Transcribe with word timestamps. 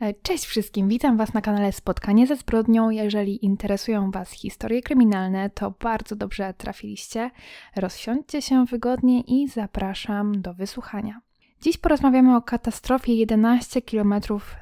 E, 0.00 0.14
cześć 0.14 0.44
wszystkim, 0.46 0.88
witam 0.88 1.16
Was 1.16 1.34
na 1.34 1.40
kanale 1.40 1.72
Spotkanie 1.72 2.26
ze 2.26 2.36
zbrodnią. 2.36 2.90
Jeżeli 2.90 3.44
interesują 3.44 4.10
Was 4.10 4.30
historie 4.30 4.82
kryminalne, 4.82 5.50
to 5.50 5.70
bardzo 5.70 6.16
dobrze 6.16 6.54
trafiliście. 6.54 7.30
Rozsiądźcie 7.76 8.42
się 8.42 8.64
wygodnie 8.64 9.20
i 9.20 9.48
zapraszam 9.48 10.42
do 10.42 10.54
wysłuchania. 10.54 11.20
Dziś 11.62 11.78
porozmawiamy 11.78 12.36
o 12.36 12.42
katastrofie 12.42 13.14
11 13.14 13.82
km 13.82 14.14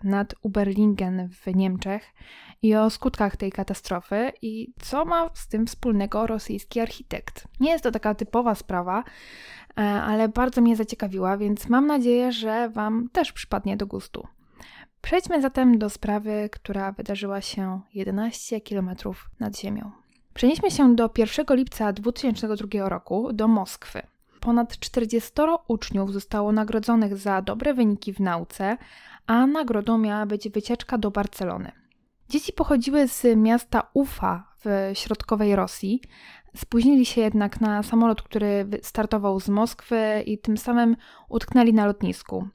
nad 0.05 0.35
Uberlingen 0.43 1.29
w 1.29 1.55
Niemczech 1.55 2.15
i 2.63 2.75
o 2.75 2.91
skutkach 2.91 3.37
tej 3.37 3.53
katastrofy 3.53 4.33
i 4.43 4.73
co 4.81 5.05
ma 5.05 5.31
z 5.35 5.49
tym 5.49 5.67
wspólnego 5.67 6.27
rosyjski 6.27 6.81
architekt. 6.81 7.49
Nie 7.61 7.71
jest 7.71 7.85
to 7.85 7.91
taka 7.91 8.15
typowa 8.15 8.55
sprawa, 8.55 9.05
e, 9.79 9.83
ale 9.83 10.29
bardzo 10.29 10.61
mnie 10.61 10.77
zaciekawiła, 10.77 11.37
więc 11.37 11.69
mam 11.69 11.87
nadzieję, 11.87 12.33
że 12.33 12.69
Wam 12.69 13.09
też 13.13 13.33
przypadnie 13.33 13.77
do 13.77 13.87
gustu. 13.87 14.27
Przejdźmy 15.07 15.43
zatem 15.43 15.79
do 15.79 15.91
sprawy, 15.91 16.49
która 16.53 16.93
wydarzyła 16.93 17.41
się 17.41 17.81
11 17.95 18.61
km 18.61 18.91
nad 19.41 19.59
Ziemią. 19.59 19.91
Przenieśmy 20.35 20.71
się 20.71 20.97
do 20.97 21.11
1 21.19 21.57
lipca 21.57 21.93
2002 21.93 22.89
roku 22.89 23.33
do 23.33 23.49
Moskwy. 23.49 24.03
Ponad 24.41 24.79
40 24.79 25.33
uczniów 25.69 26.13
zostało 26.13 26.53
nagrodzonych 26.53 27.17
za 27.17 27.43
dobre 27.43 27.75
wyniki 27.75 28.13
w 28.13 28.21
nauce, 28.21 28.77
a 29.27 29.47
nagrodą 29.47 29.99
miała 29.99 30.27
być 30.27 30.49
wycieczka 30.49 30.99
do 30.99 31.11
Barcelony. 31.11 31.73
Dzieci 32.29 32.53
pochodziły 32.53 33.09
z 33.09 33.37
miasta 33.37 33.91
Ufa 33.95 34.53
w 34.65 34.91
środkowej 34.95 35.57
Rosji. 35.57 36.01
Spóźnili 36.57 37.07
się 37.07 37.21
jednak 37.21 37.61
na 37.61 37.83
samolot, 37.83 38.23
który 38.23 38.69
startował 38.83 39.41
z 39.41 39.49
Moskwy 39.49 40.23
i 40.27 40.39
tym 40.39 40.57
samym 40.57 40.97
utknęli 41.29 41.73
na 41.73 41.87
lotnisku 41.87 42.49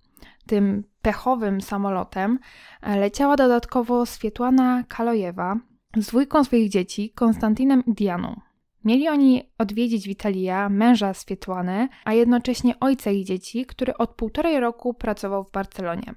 tym 0.51 0.83
pechowym 1.01 1.61
samolotem 1.61 2.39
e, 2.81 2.99
leciała 2.99 3.35
dodatkowo 3.35 4.05
Swietłana 4.05 4.83
Kalojewa 4.87 5.55
z 5.97 6.07
dwójką 6.07 6.43
swoich 6.43 6.69
dzieci, 6.69 7.11
Konstantinem 7.15 7.83
i 7.85 7.93
Dianą. 7.93 8.41
Mieli 8.85 9.09
oni 9.09 9.43
odwiedzić 9.57 10.07
Witalia, 10.07 10.69
męża 10.69 11.13
Swietłany, 11.13 11.89
a 12.05 12.13
jednocześnie 12.13 12.79
ojca 12.79 13.11
ich 13.11 13.25
dzieci, 13.25 13.65
który 13.65 13.97
od 13.97 14.09
półtorej 14.09 14.59
roku 14.59 14.93
pracował 14.93 15.43
w 15.43 15.51
Barcelonie. 15.51 16.15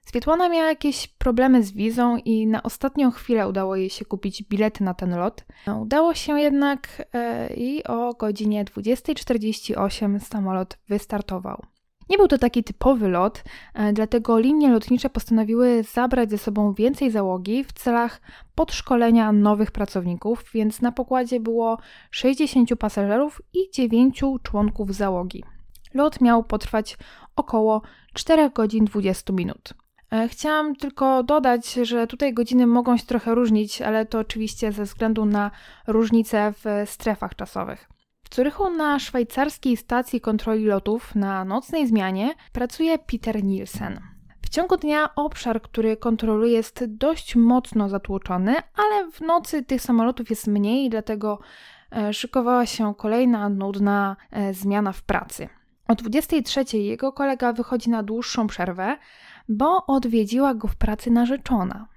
Swietłana 0.00 0.48
miała 0.48 0.68
jakieś 0.68 1.08
problemy 1.08 1.62
z 1.62 1.72
wizą 1.72 2.16
i 2.16 2.46
na 2.46 2.62
ostatnią 2.62 3.10
chwilę 3.10 3.48
udało 3.48 3.76
jej 3.76 3.90
się 3.90 4.04
kupić 4.04 4.42
bilety 4.42 4.84
na 4.84 4.94
ten 4.94 5.16
lot. 5.16 5.44
Udało 5.80 6.14
się 6.14 6.40
jednak 6.40 7.08
e, 7.12 7.54
i 7.54 7.84
o 7.84 8.14
godzinie 8.14 8.64
20.48 8.64 10.20
samolot 10.20 10.78
wystartował. 10.88 11.62
Nie 12.10 12.16
był 12.16 12.28
to 12.28 12.38
taki 12.38 12.64
typowy 12.64 13.08
lot, 13.08 13.42
e, 13.74 13.92
dlatego 13.92 14.38
linie 14.38 14.70
lotnicze 14.70 15.10
postanowiły 15.10 15.82
zabrać 15.82 16.30
ze 16.30 16.38
sobą 16.38 16.72
więcej 16.72 17.10
załogi 17.10 17.64
w 17.64 17.72
celach 17.72 18.20
podszkolenia 18.54 19.32
nowych 19.32 19.70
pracowników, 19.70 20.44
więc 20.54 20.80
na 20.80 20.92
pokładzie 20.92 21.40
było 21.40 21.78
60 22.10 22.76
pasażerów 22.76 23.42
i 23.52 23.70
9 23.72 24.22
członków 24.42 24.94
załogi. 24.94 25.44
Lot 25.94 26.20
miał 26.20 26.44
potrwać 26.44 26.96
około 27.36 27.82
4 28.14 28.50
godzin 28.50 28.84
20 28.84 29.32
minut. 29.32 29.74
E, 30.12 30.28
chciałam 30.28 30.76
tylko 30.76 31.22
dodać, 31.22 31.72
że 31.72 32.06
tutaj 32.06 32.34
godziny 32.34 32.66
mogą 32.66 32.96
się 32.96 33.06
trochę 33.06 33.34
różnić, 33.34 33.82
ale 33.82 34.06
to 34.06 34.18
oczywiście 34.18 34.72
ze 34.72 34.84
względu 34.84 35.24
na 35.24 35.50
różnice 35.86 36.52
w 36.64 36.90
strefach 36.90 37.34
czasowych. 37.34 37.95
W 38.30 38.34
Zurychu 38.34 38.70
na 38.70 38.98
szwajcarskiej 38.98 39.76
stacji 39.76 40.20
kontroli 40.20 40.64
lotów 40.64 41.14
na 41.14 41.44
nocnej 41.44 41.86
zmianie 41.86 42.34
pracuje 42.52 42.98
Peter 42.98 43.44
Nielsen. 43.44 44.00
W 44.42 44.48
ciągu 44.48 44.76
dnia 44.76 45.14
obszar, 45.14 45.62
który 45.62 45.96
kontroluje, 45.96 46.52
jest 46.52 46.84
dość 46.84 47.36
mocno 47.36 47.88
zatłoczony, 47.88 48.54
ale 48.74 49.10
w 49.10 49.20
nocy 49.20 49.62
tych 49.62 49.82
samolotów 49.82 50.30
jest 50.30 50.46
mniej, 50.46 50.90
dlatego 50.90 51.38
e, 51.92 52.12
szykowała 52.12 52.66
się 52.66 52.94
kolejna 52.94 53.48
nudna 53.48 54.16
e, 54.30 54.54
zmiana 54.54 54.92
w 54.92 55.02
pracy. 55.02 55.48
O 55.88 55.94
23 55.94 56.78
jego 56.78 57.12
kolega 57.12 57.52
wychodzi 57.52 57.90
na 57.90 58.02
dłuższą 58.02 58.46
przerwę, 58.46 58.96
bo 59.48 59.86
odwiedziła 59.86 60.54
go 60.54 60.68
w 60.68 60.76
pracy 60.76 61.10
narzeczona. 61.10 61.88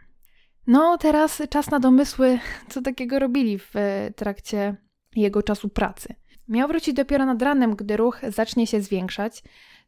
No, 0.67 0.97
teraz 0.97 1.41
czas 1.49 1.71
na 1.71 1.79
domysły, 1.79 2.39
co 2.69 2.81
takiego 2.81 3.19
robili 3.19 3.59
w 3.59 3.75
e, 3.75 4.11
trakcie 4.15 4.88
jego 5.15 5.43
czasu 5.43 5.69
pracy. 5.69 6.15
Miał 6.47 6.67
wrócić 6.67 6.93
dopiero 6.93 7.25
nad 7.25 7.41
ranem, 7.41 7.75
gdy 7.75 7.97
ruch 7.97 8.21
zacznie 8.27 8.67
się 8.67 8.81
zwiększać, 8.81 9.43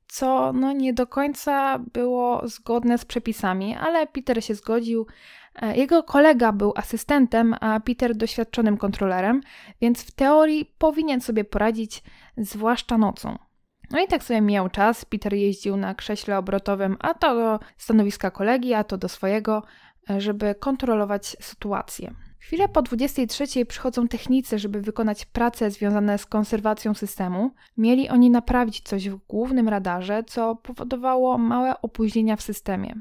co 0.08 0.54
no 0.54 0.72
nie 0.72 0.94
do 0.94 1.08
końca 1.08 1.80
było 1.94 2.48
zgodne 2.48 2.98
z 2.98 3.06
przepisami, 3.06 3.76
ale 3.76 4.08
Peter 4.08 4.44
się 4.44 4.56
zgodził. 4.56 5.08
E, 5.56 5.78
jego 5.78 6.04
kolega 6.04 6.52
był 6.52 6.74
asystentem, 6.76 7.56
a 7.62 7.80
Peter 7.80 8.16
doświadczonym 8.16 8.78
kontrolerem, 8.78 9.42
więc 9.82 10.04
w 10.04 10.12
teorii 10.12 10.74
powinien 10.78 11.22
sobie 11.22 11.44
poradzić, 11.44 12.04
zwłaszcza 12.38 12.98
nocą. 12.98 13.38
No 13.92 14.00
i 14.00 14.08
tak 14.08 14.24
sobie 14.24 14.42
mijał 14.42 14.70
czas. 14.70 15.06
Peter 15.06 15.34
jeździł 15.34 15.78
na 15.78 15.96
krześle 15.96 16.38
obrotowym, 16.38 16.98
a 17.00 17.14
to 17.14 17.36
do 17.36 17.60
stanowiska 17.78 18.32
kolegi, 18.32 18.74
a 18.74 18.84
to 18.84 18.98
do 18.98 19.10
swojego, 19.10 19.64
e, 20.10 20.22
żeby 20.22 20.56
kontrolować 20.56 21.38
sytuację. 21.40 22.14
Chwilę 22.42 22.70
po 22.70 22.82
23 22.82 23.66
przychodzą 23.66 24.08
technicy, 24.08 24.60
żeby 24.60 24.82
wykonać 24.82 25.26
prace 25.26 25.72
związane 25.72 26.18
z 26.18 26.26
konserwacją 26.26 26.94
systemu. 26.94 27.52
Mieli 27.78 28.10
oni 28.10 28.30
naprawić 28.30 28.82
coś 28.82 29.10
w 29.10 29.16
głównym 29.28 29.70
radarze, 29.70 30.24
co 30.24 30.56
powodowało 30.56 31.38
małe 31.38 31.82
opóźnienia 31.82 32.36
w 32.36 32.42
systemie. 32.42 32.96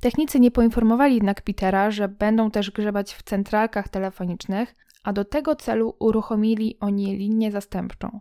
Technicy 0.00 0.40
nie 0.40 0.50
poinformowali 0.50 1.14
jednak 1.14 1.42
Petera, 1.42 1.90
że 1.90 2.08
będą 2.08 2.50
też 2.50 2.70
grzebać 2.70 3.14
w 3.14 3.22
centralkach 3.22 3.88
telefonicznych, 3.88 4.74
a 5.04 5.12
do 5.12 5.24
tego 5.24 5.56
celu 5.56 5.94
uruchomili 5.98 6.76
oni 6.80 7.16
linię 7.16 7.52
zastępczą. 7.52 8.20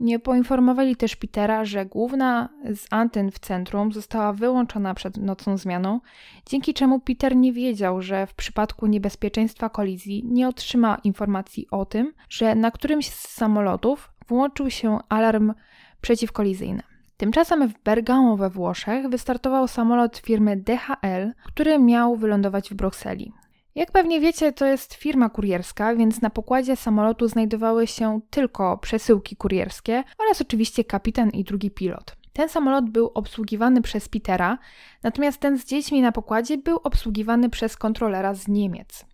Nie 0.00 0.18
poinformowali 0.18 0.96
też 0.96 1.16
Petera, 1.16 1.64
że 1.64 1.86
główna 1.86 2.48
z 2.74 2.86
antyn 2.90 3.30
w 3.30 3.38
centrum 3.38 3.92
została 3.92 4.32
wyłączona 4.32 4.94
przed 4.94 5.16
nocną 5.16 5.56
zmianą, 5.56 6.00
dzięki 6.46 6.74
czemu 6.74 7.00
Peter 7.00 7.36
nie 7.36 7.52
wiedział, 7.52 8.02
że 8.02 8.26
w 8.26 8.34
przypadku 8.34 8.86
niebezpieczeństwa 8.86 9.68
kolizji 9.68 10.22
nie 10.24 10.48
otrzyma 10.48 10.98
informacji 11.04 11.66
o 11.70 11.84
tym, 11.84 12.12
że 12.28 12.54
na 12.54 12.70
którymś 12.70 13.10
z 13.10 13.28
samolotów 13.28 14.12
włączył 14.28 14.70
się 14.70 14.98
alarm 15.08 15.52
przeciwkolizyjny. 16.00 16.82
Tymczasem 17.16 17.68
w 17.68 17.82
Bergamo 17.84 18.36
we 18.36 18.50
Włoszech 18.50 19.08
wystartował 19.08 19.68
samolot 19.68 20.16
firmy 20.16 20.56
DHL, 20.56 21.32
który 21.46 21.78
miał 21.78 22.16
wylądować 22.16 22.70
w 22.70 22.74
Brukseli. 22.74 23.32
Jak 23.76 23.92
pewnie 23.92 24.20
wiecie, 24.20 24.52
to 24.52 24.66
jest 24.66 24.94
firma 24.94 25.28
kurierska, 25.28 25.94
więc 25.94 26.20
na 26.20 26.30
pokładzie 26.30 26.76
samolotu 26.76 27.28
znajdowały 27.28 27.86
się 27.86 28.20
tylko 28.30 28.78
przesyłki 28.78 29.36
kurierskie 29.36 30.04
oraz 30.18 30.40
oczywiście 30.40 30.84
kapitan 30.84 31.30
i 31.30 31.44
drugi 31.44 31.70
pilot. 31.70 32.16
Ten 32.32 32.48
samolot 32.48 32.90
był 32.90 33.10
obsługiwany 33.14 33.82
przez 33.82 34.08
Petera, 34.08 34.58
natomiast 35.02 35.40
ten 35.40 35.58
z 35.58 35.64
dziećmi 35.64 36.02
na 36.02 36.12
pokładzie 36.12 36.58
był 36.58 36.76
obsługiwany 36.84 37.50
przez 37.50 37.76
kontrolera 37.76 38.34
z 38.34 38.48
Niemiec. 38.48 39.04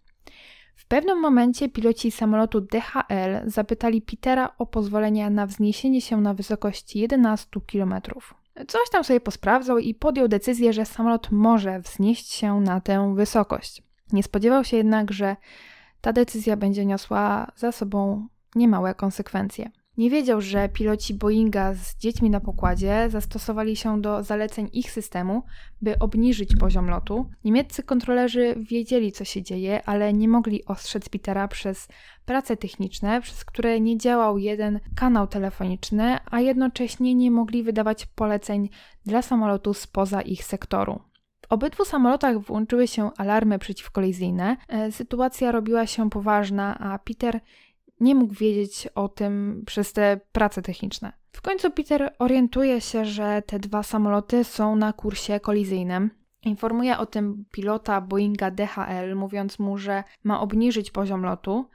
W 0.76 0.86
pewnym 0.86 1.20
momencie 1.20 1.68
piloci 1.68 2.10
samolotu 2.10 2.60
DHL 2.60 3.50
zapytali 3.50 4.02
Petera 4.02 4.54
o 4.58 4.66
pozwolenie 4.66 5.30
na 5.30 5.46
wzniesienie 5.46 6.00
się 6.00 6.20
na 6.20 6.34
wysokość 6.34 6.96
11 6.96 7.60
km. 7.72 7.94
Coś 8.68 8.90
tam 8.92 9.04
sobie 9.04 9.20
posprawdzał 9.20 9.78
i 9.78 9.94
podjął 9.94 10.28
decyzję, 10.28 10.72
że 10.72 10.84
samolot 10.84 11.30
może 11.30 11.80
wznieść 11.80 12.32
się 12.32 12.60
na 12.60 12.80
tę 12.80 13.14
wysokość. 13.14 13.91
Nie 14.12 14.22
spodziewał 14.22 14.64
się 14.64 14.76
jednak, 14.76 15.12
że 15.12 15.36
ta 16.00 16.12
decyzja 16.12 16.56
będzie 16.56 16.86
niosła 16.86 17.52
za 17.56 17.72
sobą 17.72 18.28
niemałe 18.54 18.94
konsekwencje. 18.94 19.70
Nie 19.96 20.10
wiedział, 20.10 20.40
że 20.40 20.68
piloci 20.68 21.14
Boeinga 21.14 21.74
z 21.74 21.96
dziećmi 21.96 22.30
na 22.30 22.40
pokładzie 22.40 23.08
zastosowali 23.10 23.76
się 23.76 24.00
do 24.00 24.22
zaleceń 24.22 24.68
ich 24.72 24.90
systemu, 24.90 25.42
by 25.82 25.98
obniżyć 25.98 26.56
poziom 26.56 26.90
lotu. 26.90 27.30
Niemieccy 27.44 27.82
kontrolerzy 27.82 28.54
wiedzieli, 28.70 29.12
co 29.12 29.24
się 29.24 29.42
dzieje, 29.42 29.82
ale 29.84 30.12
nie 30.12 30.28
mogli 30.28 30.64
ostrzec 30.64 31.08
Petera 31.08 31.48
przez 31.48 31.88
prace 32.24 32.56
techniczne, 32.56 33.20
przez 33.20 33.44
które 33.44 33.80
nie 33.80 33.98
działał 33.98 34.38
jeden 34.38 34.80
kanał 34.96 35.26
telefoniczny, 35.26 36.18
a 36.30 36.40
jednocześnie 36.40 37.14
nie 37.14 37.30
mogli 37.30 37.62
wydawać 37.62 38.06
poleceń 38.06 38.68
dla 39.06 39.22
samolotu 39.22 39.74
spoza 39.74 40.22
ich 40.22 40.44
sektoru 40.44 41.11
obydwu 41.52 41.84
samolotach 41.84 42.38
włączyły 42.38 42.88
się 42.88 43.10
alarmy 43.16 43.58
przeciwkolizyjne. 43.58 44.56
E, 44.68 44.92
sytuacja 44.92 45.52
robiła 45.52 45.86
się 45.86 46.10
poważna, 46.10 46.78
a 46.78 46.98
Peter 46.98 47.40
nie 48.00 48.14
mógł 48.14 48.34
wiedzieć 48.34 48.88
o 48.94 49.08
tym 49.08 49.62
przez 49.66 49.92
te 49.92 50.20
prace 50.32 50.62
techniczne. 50.62 51.12
W 51.32 51.42
końcu 51.42 51.70
Peter 51.70 52.14
orientuje 52.18 52.80
się, 52.80 53.04
że 53.04 53.42
te 53.46 53.58
dwa 53.58 53.82
samoloty 53.82 54.44
są 54.44 54.76
na 54.76 54.92
kursie 54.92 55.40
kolizyjnym. 55.40 56.10
Informuje 56.44 56.98
o 56.98 57.06
tym 57.06 57.44
pilota 57.52 58.00
Boeinga 58.00 58.50
DHL, 58.50 59.16
mówiąc 59.16 59.58
mu, 59.58 59.78
że 59.78 60.04
ma 60.24 60.40
obniżyć 60.40 60.90
poziom 60.90 61.22
lotu. 61.22 61.68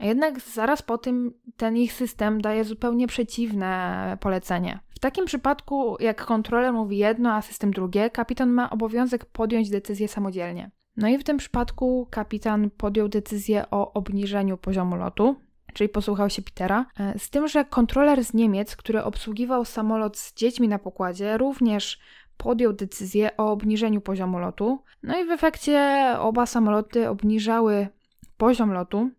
Jednak 0.00 0.40
zaraz 0.40 0.82
po 0.82 0.98
tym 0.98 1.34
ten 1.56 1.76
ich 1.76 1.92
system 1.92 2.40
daje 2.40 2.64
zupełnie 2.64 3.06
przeciwne 3.06 4.16
polecenie 4.20 4.78
takim 5.04 5.24
przypadku, 5.24 5.96
jak 6.00 6.24
kontroler 6.24 6.72
mówi 6.72 6.98
jedno, 6.98 7.32
a 7.32 7.42
system 7.42 7.70
drugie, 7.70 8.10
kapitan 8.10 8.50
ma 8.50 8.70
obowiązek 8.70 9.24
podjąć 9.24 9.70
decyzję 9.70 10.08
samodzielnie. 10.08 10.70
No 10.96 11.08
i 11.08 11.18
w 11.18 11.24
tym 11.24 11.36
przypadku 11.36 12.08
kapitan 12.10 12.70
podjął 12.70 13.08
decyzję 13.08 13.64
o 13.70 13.92
obniżeniu 13.92 14.56
poziomu 14.56 14.96
lotu, 14.96 15.36
czyli 15.74 15.88
posłuchał 15.88 16.30
się 16.30 16.42
Petera. 16.42 16.86
E, 16.98 17.18
z 17.18 17.30
tym, 17.30 17.48
że 17.48 17.64
kontroler 17.64 18.24
z 18.24 18.34
Niemiec, 18.34 18.76
który 18.76 19.02
obsługiwał 19.02 19.64
samolot 19.64 20.18
z 20.18 20.34
dziećmi 20.34 20.68
na 20.68 20.78
pokładzie, 20.78 21.38
również 21.38 21.98
podjął 22.36 22.72
decyzję 22.72 23.36
o 23.36 23.52
obniżeniu 23.52 24.00
poziomu 24.00 24.38
lotu. 24.38 24.82
No 25.02 25.18
i 25.20 25.24
w 25.24 25.30
efekcie 25.30 26.06
oba 26.18 26.46
samoloty 26.46 27.08
obniżały 27.08 27.88
poziom 28.36 28.72
lotu 28.72 29.10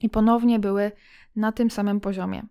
i 0.00 0.08
ponownie 0.08 0.58
były 0.58 0.92
na 1.36 1.52
tym 1.52 1.70
samym 1.70 2.00
poziomie. 2.00 2.42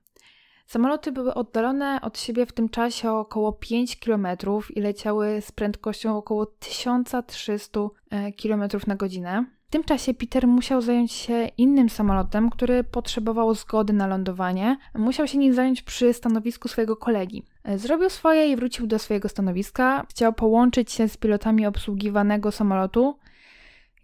Samoloty 0.66 1.12
były 1.12 1.34
oddalone 1.34 2.00
od 2.02 2.20
siebie 2.20 2.46
w 2.46 2.52
tym 2.52 2.70
czasie 2.70 3.12
o 3.12 3.20
około 3.20 3.54
5 3.54 3.96
km 3.96 4.28
i 4.76 4.82
leciały 4.82 5.42
z 5.42 5.52
prędkością 5.52 6.18
około 6.18 6.46
1300 6.46 7.80
e, 8.10 8.32
km 8.32 8.64
na 8.88 8.96
godzinę. 8.96 9.46
W 9.68 9.72
tym 9.72 9.84
czasie 9.84 10.14
Peter 10.14 10.48
musiał 10.48 10.82
zająć 10.82 11.12
się 11.12 11.50
innym 11.58 11.90
samolotem, 11.90 12.50
który 12.50 12.84
potrzebował 12.84 13.54
zgody 13.54 13.94
na 13.94 14.08
lądowanie. 14.08 14.78
Musiał 14.96 15.28
się 15.28 15.38
nim 15.38 15.54
zająć 15.54 15.82
przy 15.82 16.14
stanowisku 16.14 16.68
swojego 16.68 16.96
kolegi. 16.96 17.44
E, 17.64 17.78
zrobił 17.78 18.10
swoje 18.10 18.52
i 18.52 18.56
wrócił 18.56 18.88
do 18.88 19.00
swojego 19.00 19.30
stanowiska. 19.30 20.06
Chciał 20.10 20.34
połączyć 20.34 20.92
się 20.92 21.08
z 21.08 21.18
pilotami 21.18 21.66
obsługiwanego 21.66 22.52
samolotu, 22.52 23.18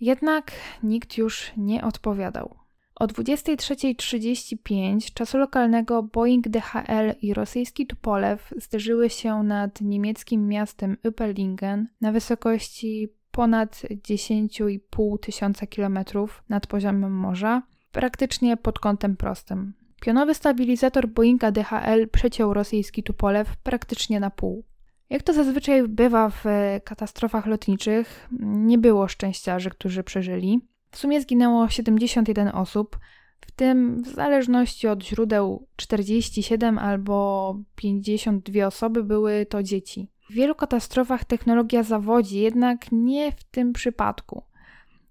jednak 0.02 0.52
nikt 0.84 1.18
już 1.18 1.52
nie 1.58 1.84
odpowiadał. 1.84 2.61
O 3.02 3.08
23.35 3.08 5.14
czasu 5.14 5.38
lokalnego 5.38 6.04
Boeing 6.04 6.48
DHL 6.48 7.14
i 7.22 7.34
rosyjski 7.34 7.88
Tupolew 7.88 8.54
zderzyły 8.58 9.10
się 9.10 9.44
nad 9.44 9.82
niemieckim 9.82 10.48
miastem 10.48 10.98
Überlingen 11.04 11.86
na 12.02 12.12
wysokości 12.12 13.14
ponad 13.32 13.76
10,5 13.76 15.20
tysiąca 15.20 15.68
kilometrów 15.68 16.44
nad 16.50 16.68
poziomem 16.68 17.14
morza, 17.14 17.62
praktycznie 17.92 18.58
pod 18.58 18.80
kątem 18.80 19.18
prostym. 19.18 19.74
Pionowy 20.02 20.34
stabilizator 20.34 21.08
Boeinga 21.08 21.52
DHL 21.52 22.10
przeciął 22.12 22.54
rosyjski 22.54 23.04
Tupolew 23.04 23.58
praktycznie 23.58 24.20
na 24.20 24.30
pół. 24.30 24.66
Jak 25.10 25.24
to 25.24 25.34
zazwyczaj 25.34 25.88
bywa 25.88 26.30
w 26.30 26.44
katastrofach 26.84 27.46
lotniczych, 27.46 28.30
nie 28.42 28.78
było 28.78 29.08
szczęściarzy, 29.08 29.70
którzy 29.70 30.04
przeżyli. 30.04 30.71
W 30.92 30.98
sumie 30.98 31.22
zginęło 31.22 31.70
71 31.70 32.48
osób, 32.48 33.00
w 33.42 33.52
tym 33.52 34.04
w 34.04 34.08
zależności 34.08 34.88
od 34.88 35.04
źródeł 35.04 35.68
47 35.76 36.78
albo 36.78 37.56
52 37.76 38.66
osoby 38.66 39.04
były 39.04 39.46
to 39.46 39.64
dzieci. 39.64 40.08
W 40.30 40.34
wielu 40.34 40.56
katastrofach 40.56 41.26
technologia 41.26 41.84
zawodzi, 41.84 42.40
jednak 42.40 42.92
nie 42.92 43.32
w 43.32 43.44
tym 43.44 43.74
przypadku. 43.74 44.44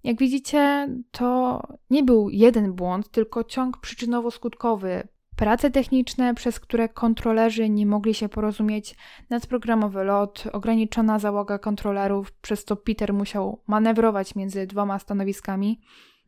Jak 0.04 0.18
widzicie, 0.18 0.88
to 1.10 1.60
nie 1.90 2.02
był 2.02 2.30
jeden 2.30 2.72
błąd, 2.72 3.10
tylko 3.10 3.44
ciąg 3.44 3.76
przyczynowo-skutkowy. 3.76 5.02
Prace 5.40 5.70
techniczne, 5.70 6.34
przez 6.34 6.60
które 6.60 6.88
kontrolerzy 6.88 7.68
nie 7.68 7.86
mogli 7.86 8.14
się 8.14 8.28
porozumieć, 8.28 8.96
nadprogramowy 9.30 10.04
lot, 10.04 10.44
ograniczona 10.52 11.18
załoga 11.18 11.58
kontrolerów, 11.58 12.32
przez 12.32 12.64
co 12.64 12.76
Peter 12.76 13.14
musiał 13.14 13.62
manewrować 13.66 14.34
między 14.34 14.66
dwoma 14.66 14.98
stanowiskami, 14.98 15.80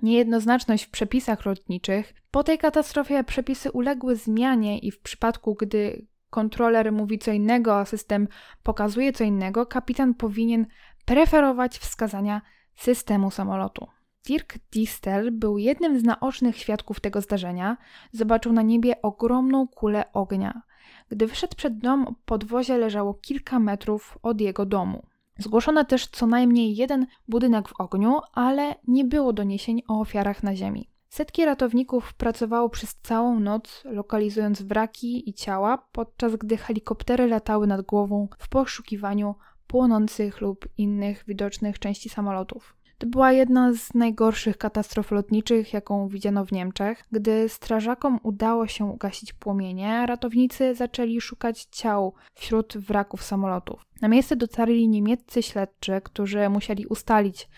niejednoznaczność 0.02 0.84
w 0.84 0.90
przepisach 0.90 1.46
lotniczych. 1.46 2.14
Po 2.30 2.44
tej 2.44 2.58
katastrofie 2.58 3.24
przepisy 3.24 3.70
uległy 3.70 4.16
zmianie 4.16 4.78
i 4.78 4.90
w 4.90 5.00
przypadku, 5.00 5.54
gdy 5.54 6.06
kontroler 6.30 6.92
mówi 6.92 7.18
co 7.18 7.32
innego, 7.32 7.76
a 7.78 7.84
system 7.84 8.28
pokazuje 8.62 9.12
co 9.12 9.24
innego, 9.24 9.66
kapitan 9.66 10.14
powinien 10.14 10.66
preferować 11.04 11.78
wskazania 11.78 12.42
systemu 12.74 13.30
samolotu. 13.30 13.86
Dirk 14.26 14.58
Distel 14.72 15.30
był 15.32 15.58
jednym 15.58 16.00
z 16.00 16.04
naocznych 16.04 16.58
świadków 16.58 17.00
tego 17.00 17.20
zdarzenia. 17.20 17.76
Zobaczył 18.12 18.52
na 18.52 18.62
niebie 18.62 19.02
ogromną 19.02 19.68
kulę 19.68 20.12
ognia. 20.12 20.62
Gdy 21.08 21.26
wyszedł 21.26 21.56
przed 21.56 21.78
dom, 21.78 22.14
podwozie 22.24 22.78
leżało 22.78 23.14
kilka 23.14 23.58
metrów 23.58 24.18
od 24.22 24.40
jego 24.40 24.66
domu. 24.66 25.06
Zgłoszono 25.38 25.84
też 25.84 26.06
co 26.06 26.26
najmniej 26.26 26.76
jeden 26.76 27.06
budynek 27.28 27.68
w 27.68 27.80
ogniu, 27.80 28.20
ale 28.32 28.74
nie 28.88 29.04
było 29.04 29.32
doniesień 29.32 29.82
o 29.88 30.00
ofiarach 30.00 30.42
na 30.42 30.56
ziemi. 30.56 30.88
Setki 31.08 31.44
ratowników 31.44 32.14
pracowało 32.14 32.68
przez 32.68 32.94
całą 32.94 33.40
noc, 33.40 33.82
lokalizując 33.84 34.62
wraki 34.62 35.30
i 35.30 35.34
ciała, 35.34 35.78
podczas 35.92 36.36
gdy 36.36 36.56
helikoptery 36.56 37.26
latały 37.26 37.66
nad 37.66 37.82
głową 37.82 38.28
w 38.38 38.48
poszukiwaniu 38.48 39.34
płonących 39.66 40.40
lub 40.40 40.68
innych 40.78 41.24
widocznych 41.26 41.78
części 41.78 42.08
samolotów. 42.08 42.76
To 43.02 43.06
była 43.06 43.32
jedna 43.32 43.74
z 43.74 43.94
najgorszych 43.94 44.58
katastrof 44.58 45.10
lotniczych, 45.10 45.72
jaką 45.72 46.08
widziano 46.08 46.44
w 46.44 46.52
Niemczech. 46.52 47.04
Gdy 47.12 47.48
strażakom 47.48 48.18
udało 48.22 48.66
się 48.66 48.84
ugasić 48.84 49.32
płomienie, 49.32 50.06
ratownicy 50.06 50.74
zaczęli 50.74 51.20
szukać 51.20 51.64
ciał 51.64 52.14
wśród 52.34 52.76
wraków 52.78 53.22
samolotów. 53.22 53.86
Na 54.00 54.08
miejsce 54.08 54.36
dotarli 54.36 54.88
niemieccy 54.88 55.42
śledczy, 55.42 56.00
którzy 56.04 56.48
musieli 56.48 56.86
ustalić, 56.86 57.48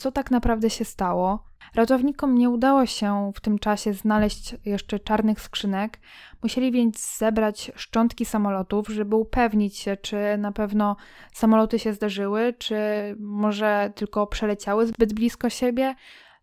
co 0.00 0.12
tak 0.12 0.30
naprawdę 0.30 0.70
się 0.70 0.84
stało. 0.84 1.44
Ratownikom 1.74 2.34
nie 2.38 2.50
udało 2.50 2.86
się 2.86 3.32
w 3.34 3.40
tym 3.40 3.58
czasie 3.58 3.92
znaleźć 3.92 4.56
jeszcze 4.64 4.98
czarnych 4.98 5.40
skrzynek, 5.40 6.00
musieli 6.42 6.72
więc 6.72 7.18
zebrać 7.18 7.72
szczątki 7.74 8.24
samolotów, 8.24 8.88
żeby 8.88 9.16
upewnić 9.16 9.76
się, 9.76 9.96
czy 9.96 10.16
na 10.38 10.52
pewno 10.52 10.96
samoloty 11.32 11.78
się 11.78 11.92
zdarzyły, 11.92 12.54
czy 12.58 12.76
może 13.18 13.92
tylko 13.94 14.26
przeleciały 14.26 14.86
zbyt 14.86 15.12
blisko 15.12 15.50
siebie, 15.50 15.94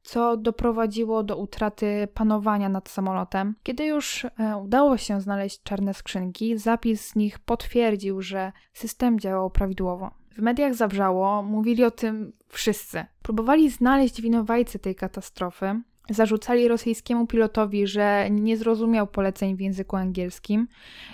co 0.03 0.37
doprowadziło 0.37 1.23
do 1.23 1.37
utraty 1.37 2.07
panowania 2.13 2.69
nad 2.69 2.89
samolotem. 2.89 3.55
Kiedy 3.63 3.85
już 3.85 4.25
e, 4.25 4.57
udało 4.57 4.97
się 4.97 5.21
znaleźć 5.21 5.63
czarne 5.63 5.93
skrzynki, 5.93 6.57
zapis 6.57 7.07
z 7.07 7.15
nich 7.15 7.39
potwierdził, 7.39 8.21
że 8.21 8.51
system 8.73 9.19
działał 9.19 9.49
prawidłowo. 9.49 10.26
W 10.37 10.41
mediach 10.41 10.75
zawrzało, 10.75 11.43
mówili 11.43 11.83
o 11.83 11.91
tym 11.91 12.33
wszyscy. 12.47 13.05
Próbowali 13.21 13.69
znaleźć 13.69 14.21
winowajcę 14.21 14.79
tej 14.79 14.95
katastrofy. 14.95 15.81
Zarzucali 16.09 16.67
rosyjskiemu 16.67 17.27
pilotowi, 17.27 17.87
że 17.87 18.27
nie 18.29 18.57
zrozumiał 18.57 19.07
poleceń 19.07 19.55
w 19.55 19.61
języku 19.61 19.95
angielskim. 19.95 20.67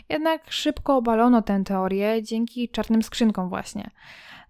Jednak 0.10 0.52
szybko 0.52 0.98
obalono 0.98 1.42
tę 1.42 1.64
teorię 1.66 2.24
dzięki 2.24 2.70
czarnym 2.70 3.04
skrzynkom 3.04 3.50
właśnie. 3.50 3.90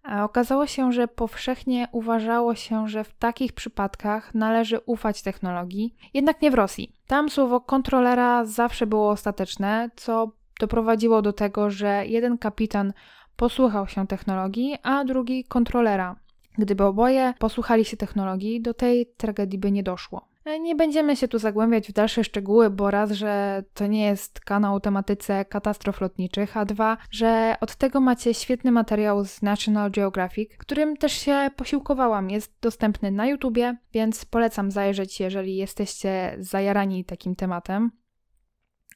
A 0.03 0.23
okazało 0.23 0.67
się, 0.67 0.91
że 0.91 1.07
powszechnie 1.07 1.87
uważało 1.91 2.55
się, 2.55 2.87
że 2.87 3.03
w 3.03 3.13
takich 3.13 3.53
przypadkach 3.53 4.35
należy 4.35 4.79
ufać 4.85 5.21
technologii, 5.21 5.95
jednak 6.13 6.41
nie 6.41 6.51
w 6.51 6.53
Rosji. 6.53 6.95
Tam 7.07 7.29
słowo 7.29 7.61
kontrolera 7.61 8.45
zawsze 8.45 8.87
było 8.87 9.09
ostateczne, 9.09 9.89
co 9.95 10.31
doprowadziło 10.59 11.21
do 11.21 11.33
tego, 11.33 11.69
że 11.69 12.03
jeden 12.07 12.37
kapitan 12.37 12.93
posłuchał 13.35 13.87
się 13.87 14.07
technologii, 14.07 14.77
a 14.83 15.03
drugi 15.03 15.43
kontrolera. 15.43 16.15
Gdyby 16.57 16.83
oboje 16.83 17.33
posłuchali 17.39 17.85
się 17.85 17.97
technologii, 17.97 18.61
do 18.61 18.73
tej 18.73 19.05
tragedii 19.17 19.59
by 19.59 19.71
nie 19.71 19.83
doszło. 19.83 20.27
Nie 20.61 20.75
będziemy 20.75 21.15
się 21.15 21.27
tu 21.27 21.39
zagłębiać 21.39 21.87
w 21.87 21.93
dalsze 21.93 22.23
szczegóły, 22.23 22.69
bo 22.69 22.91
raz, 22.91 23.11
że 23.11 23.63
to 23.73 23.87
nie 23.87 24.05
jest 24.05 24.39
kanał 24.39 24.75
o 24.75 24.79
tematyce 24.79 25.45
katastrof 25.45 26.01
lotniczych, 26.01 26.57
a 26.57 26.65
dwa, 26.65 26.97
że 27.11 27.55
od 27.61 27.75
tego 27.75 28.01
macie 28.01 28.33
świetny 28.33 28.71
materiał 28.71 29.25
z 29.25 29.41
National 29.41 29.91
Geographic, 29.91 30.57
którym 30.57 30.97
też 30.97 31.13
się 31.13 31.49
posiłkowałam. 31.55 32.29
Jest 32.29 32.53
dostępny 32.61 33.11
na 33.11 33.27
YouTubie, 33.27 33.77
więc 33.93 34.25
polecam 34.25 34.71
zajrzeć, 34.71 35.19
jeżeli 35.19 35.55
jesteście 35.55 36.35
zajarani 36.39 37.05
takim 37.05 37.35
tematem. 37.35 37.91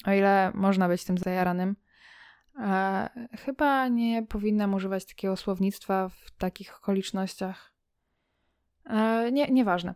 O 0.06 0.12
ile 0.12 0.52
można 0.56 0.88
być 0.88 1.04
tym 1.04 1.18
zajaranym. 1.18 1.76
E, 2.60 3.10
chyba 3.38 3.88
nie 3.88 4.24
powinnam 4.24 4.74
używać 4.74 5.06
takiego 5.06 5.38
słownictwa 5.38 6.10
w 6.10 6.32
takich 6.32 6.78
okolicznościach. 6.78 7.74
E, 8.86 9.32
nie, 9.32 9.48
nieważne. 9.48 9.94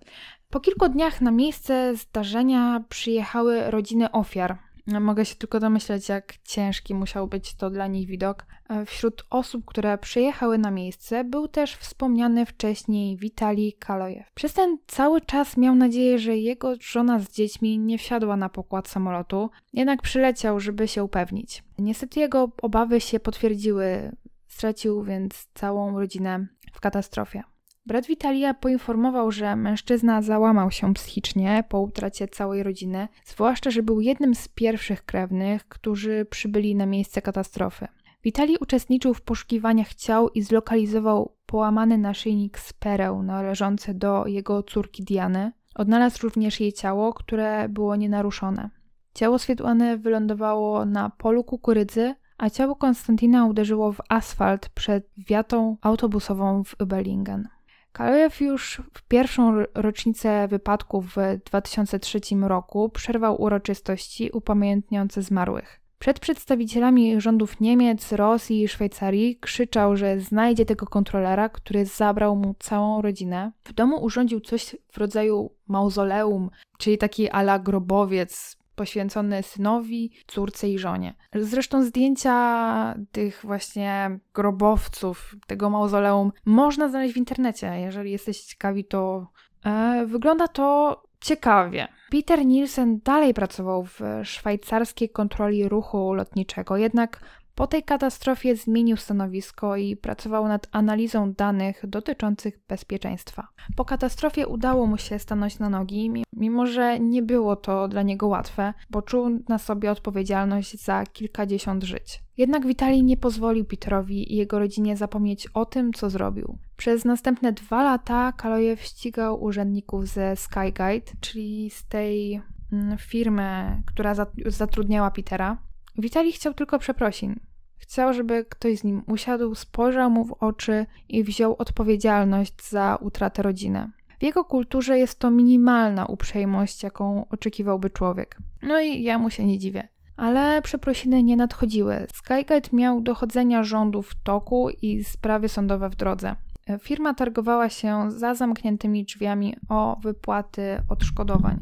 Po 0.49 0.59
kilku 0.59 0.89
dniach 0.89 1.21
na 1.21 1.31
miejsce 1.31 1.95
zdarzenia 1.95 2.83
przyjechały 2.89 3.71
rodziny 3.71 4.11
ofiar. 4.11 4.57
Mogę 4.87 5.25
się 5.25 5.35
tylko 5.35 5.59
domyśleć, 5.59 6.09
jak 6.09 6.33
ciężki 6.43 6.95
musiał 6.95 7.27
być 7.27 7.55
to 7.55 7.69
dla 7.69 7.87
nich 7.87 8.07
widok. 8.07 8.45
E, 8.69 8.85
wśród 8.85 9.25
osób, 9.29 9.65
które 9.65 9.97
przyjechały 9.97 10.57
na 10.57 10.71
miejsce, 10.71 11.23
był 11.23 11.47
też 11.47 11.75
wspomniany 11.75 12.45
wcześniej 12.45 13.17
Witalij 13.17 13.73
Kalojew. 13.73 14.31
Przez 14.33 14.53
ten 14.53 14.77
cały 14.87 15.21
czas 15.21 15.57
miał 15.57 15.75
nadzieję, 15.75 16.19
że 16.19 16.37
jego 16.37 16.73
żona 16.81 17.19
z 17.19 17.31
dziećmi 17.31 17.79
nie 17.79 17.97
wsiadła 17.97 18.37
na 18.37 18.49
pokład 18.49 18.87
samolotu, 18.87 19.49
jednak 19.73 20.01
przyleciał, 20.01 20.59
żeby 20.59 20.87
się 20.87 21.03
upewnić. 21.03 21.63
Niestety 21.79 22.19
jego 22.19 22.51
obawy 22.61 23.01
się 23.01 23.19
potwierdziły. 23.19 24.11
Stracił 24.47 25.03
więc 25.03 25.47
całą 25.53 25.99
rodzinę 25.99 26.47
w 26.73 26.79
katastrofie. 26.79 27.43
Brat 27.91 28.05
Witalia 28.05 28.53
poinformował, 28.53 29.31
że 29.31 29.55
mężczyzna 29.55 30.21
załamał 30.21 30.71
się 30.71 30.93
psychicznie 30.93 31.63
po 31.69 31.79
utracie 31.79 32.27
całej 32.27 32.63
rodziny, 32.63 33.07
zwłaszcza, 33.25 33.71
że 33.71 33.83
był 33.83 34.01
jednym 34.01 34.35
z 34.35 34.47
pierwszych 34.47 35.05
krewnych, 35.05 35.67
którzy 35.67 36.25
przybyli 36.29 36.75
na 36.75 36.85
miejsce 36.85 37.21
katastrofy. 37.21 37.87
Witali 38.23 38.57
uczestniczył 38.61 39.13
w 39.13 39.21
poszukiwaniach 39.21 39.93
ciał 39.93 40.29
i 40.29 40.41
zlokalizował 40.41 41.35
połamany 41.45 41.97
naszyjnik 41.97 42.59
z 42.59 42.73
pereł 42.73 43.23
należący 43.23 43.93
do 43.93 44.27
jego 44.27 44.63
córki 44.63 45.03
Diany. 45.03 45.51
Odnalazł 45.75 46.23
również 46.23 46.59
jej 46.59 46.73
ciało, 46.73 47.13
które 47.13 47.69
było 47.69 47.95
nienaruszone. 47.95 48.69
Ciało 49.13 49.39
Swietłany 49.39 49.97
wylądowało 49.97 50.85
na 50.85 51.09
polu 51.09 51.43
kukurydzy, 51.43 52.15
a 52.37 52.49
ciało 52.49 52.75
Konstantina 52.75 53.45
uderzyło 53.45 53.91
w 53.91 54.01
asfalt 54.09 54.69
przed 54.69 55.09
wiatą 55.17 55.77
autobusową 55.81 56.63
w 56.63 56.77
Überlingen. 56.77 57.43
Kalejew 57.91 58.41
już 58.41 58.81
w 58.93 59.07
pierwszą 59.07 59.63
rocznicę 59.73 60.47
wypadku 60.47 61.01
w 61.01 61.15
2003 61.45 62.19
roku 62.41 62.89
przerwał 62.89 63.41
uroczystości 63.41 64.29
upamiętniające 64.31 65.21
zmarłych. 65.21 65.81
Przed 65.99 66.19
przedstawicielami 66.19 67.21
rządów 67.21 67.59
Niemiec, 67.59 68.11
Rosji 68.11 68.61
i 68.61 68.67
Szwajcarii 68.67 69.37
krzyczał, 69.39 69.95
że 69.97 70.19
znajdzie 70.19 70.65
tego 70.65 70.85
kontrolera, 70.85 71.49
który 71.49 71.85
zabrał 71.85 72.35
mu 72.35 72.55
całą 72.59 73.01
rodzinę. 73.01 73.51
W 73.63 73.73
domu 73.73 74.03
urządził 74.03 74.39
coś 74.39 74.75
w 74.91 74.97
rodzaju 74.97 75.51
mauzoleum, 75.67 76.49
czyli 76.77 76.97
taki 76.97 77.29
ala 77.29 77.59
grobowiec 77.59 78.57
poświęcony 78.81 79.43
synowi, 79.43 80.11
córce 80.27 80.69
i 80.69 80.79
żonie. 80.79 81.13
Zresztą 81.35 81.83
zdjęcia 81.83 82.95
tych 83.11 83.41
właśnie 83.43 84.19
grobowców, 84.33 85.35
tego 85.47 85.69
mauzoleum 85.69 86.31
można 86.45 86.89
znaleźć 86.89 87.13
w 87.13 87.17
internecie. 87.17 87.67
Jeżeli 87.79 88.11
jesteście 88.11 88.47
ciekawi, 88.47 88.85
to 88.85 89.27
e, 89.65 90.05
wygląda 90.05 90.47
to 90.47 91.03
ciekawie. 91.19 91.87
Peter 92.11 92.45
Nielsen 92.45 92.99
dalej 93.03 93.33
pracował 93.33 93.83
w 93.83 93.99
szwajcarskiej 94.23 95.09
kontroli 95.09 95.69
ruchu 95.69 96.13
lotniczego, 96.13 96.77
jednak 96.77 97.19
po 97.55 97.67
tej 97.67 97.83
katastrofie 97.83 98.55
zmienił 98.55 98.97
stanowisko 98.97 99.77
i 99.77 99.95
pracował 99.95 100.47
nad 100.47 100.67
analizą 100.71 101.33
danych 101.33 101.83
dotyczących 101.87 102.59
bezpieczeństwa. 102.67 103.47
Po 103.75 103.85
katastrofie 103.85 104.47
udało 104.47 104.87
mu 104.87 104.97
się 104.97 105.19
stanąć 105.19 105.59
na 105.59 105.69
nogi, 105.69 106.11
mimo 106.33 106.65
że 106.65 106.99
nie 106.99 107.21
było 107.21 107.55
to 107.55 107.87
dla 107.87 108.01
niego 108.01 108.27
łatwe, 108.27 108.73
bo 108.89 109.01
czuł 109.01 109.29
na 109.49 109.57
sobie 109.57 109.91
odpowiedzialność 109.91 110.83
za 110.83 111.05
kilkadziesiąt 111.05 111.83
żyć. 111.83 112.23
Jednak 112.37 112.67
Witali 112.67 113.03
nie 113.03 113.17
pozwolił 113.17 113.65
Peterowi 113.65 114.33
i 114.33 114.37
jego 114.37 114.59
rodzinie 114.59 114.97
zapomnieć 114.97 115.47
o 115.47 115.65
tym, 115.65 115.93
co 115.93 116.09
zrobił. 116.09 116.57
Przez 116.77 117.05
następne 117.05 117.53
dwa 117.53 117.83
lata 117.83 118.31
Kalojew 118.31 118.81
ścigał 118.81 119.43
urzędników 119.43 120.07
ze 120.07 120.35
Skyguide, 120.35 121.11
czyli 121.19 121.69
z 121.69 121.87
tej 121.87 122.41
mm, 122.71 122.97
firmy, 122.97 123.81
która 123.85 124.15
zatrudniała 124.47 125.11
Petera. 125.11 125.57
Witali 125.97 126.31
chciał 126.31 126.53
tylko 126.53 126.79
przeprosin. 126.79 127.39
Chciał, 127.77 128.13
żeby 128.13 128.45
ktoś 128.49 128.77
z 128.77 128.83
nim 128.83 129.03
usiadł, 129.07 129.55
spojrzał 129.55 130.09
mu 130.09 130.25
w 130.25 130.33
oczy 130.33 130.85
i 131.09 131.23
wziął 131.23 131.55
odpowiedzialność 131.59 132.69
za 132.69 132.97
utratę 133.01 133.43
rodziny. 133.43 133.91
W 134.19 134.23
jego 134.23 134.45
kulturze 134.45 134.97
jest 134.97 135.19
to 135.19 135.31
minimalna 135.31 136.05
uprzejmość, 136.05 136.83
jaką 136.83 137.27
oczekiwałby 137.29 137.89
człowiek. 137.89 138.37
No 138.61 138.79
i 138.79 139.03
ja 139.03 139.17
mu 139.17 139.29
się 139.29 139.45
nie 139.45 139.59
dziwię. 139.59 139.87
Ale 140.17 140.61
przeprosiny 140.61 141.23
nie 141.23 141.37
nadchodziły. 141.37 142.07
Skygate 142.13 142.69
miał 142.73 143.01
dochodzenia 143.01 143.63
rządu 143.63 144.01
w 144.01 144.15
toku 144.15 144.69
i 144.81 145.03
sprawy 145.03 145.49
sądowe 145.49 145.89
w 145.89 145.95
drodze. 145.95 146.35
Firma 146.81 147.13
targowała 147.13 147.69
się 147.69 148.11
za 148.11 148.35
zamkniętymi 148.35 149.05
drzwiami 149.05 149.55
o 149.69 149.99
wypłaty 150.03 150.81
odszkodowań. 150.89 151.59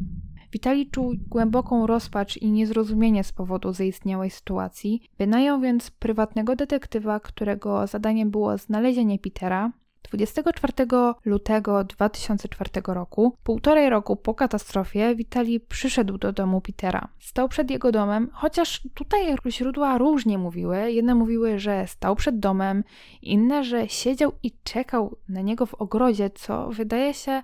Witali 0.51 0.89
czuł 0.89 1.13
głęboką 1.27 1.87
rozpacz 1.87 2.37
i 2.37 2.51
niezrozumienie 2.51 3.23
z 3.23 3.31
powodu 3.31 3.73
zaistniałej 3.73 4.29
sytuacji. 4.29 5.01
Wynajął 5.17 5.59
więc 5.59 5.91
prywatnego 5.91 6.55
detektywa, 6.55 7.19
którego 7.19 7.87
zadaniem 7.87 8.31
było 8.31 8.57
znalezienie 8.57 9.19
Petera. 9.19 9.71
24 10.11 10.73
lutego 11.25 11.83
2004 11.83 12.69
roku, 12.87 13.35
półtorej 13.43 13.89
roku 13.89 14.15
po 14.15 14.33
katastrofie, 14.33 15.15
Witali 15.15 15.59
przyszedł 15.59 16.17
do 16.17 16.33
domu 16.33 16.61
Petera. 16.61 17.07
Stał 17.19 17.49
przed 17.49 17.71
jego 17.71 17.91
domem, 17.91 18.29
chociaż 18.33 18.81
tutaj 18.93 19.35
źródła 19.47 19.97
różnie 19.97 20.37
mówiły. 20.37 20.91
Jedne 20.91 21.15
mówiły, 21.15 21.59
że 21.59 21.87
stał 21.87 22.15
przed 22.15 22.39
domem, 22.39 22.83
inne, 23.21 23.63
że 23.63 23.89
siedział 23.89 24.31
i 24.43 24.51
czekał 24.63 25.17
na 25.29 25.41
niego 25.41 25.65
w 25.65 25.73
ogrodzie, 25.73 26.29
co 26.29 26.69
wydaje 26.69 27.13
się 27.13 27.41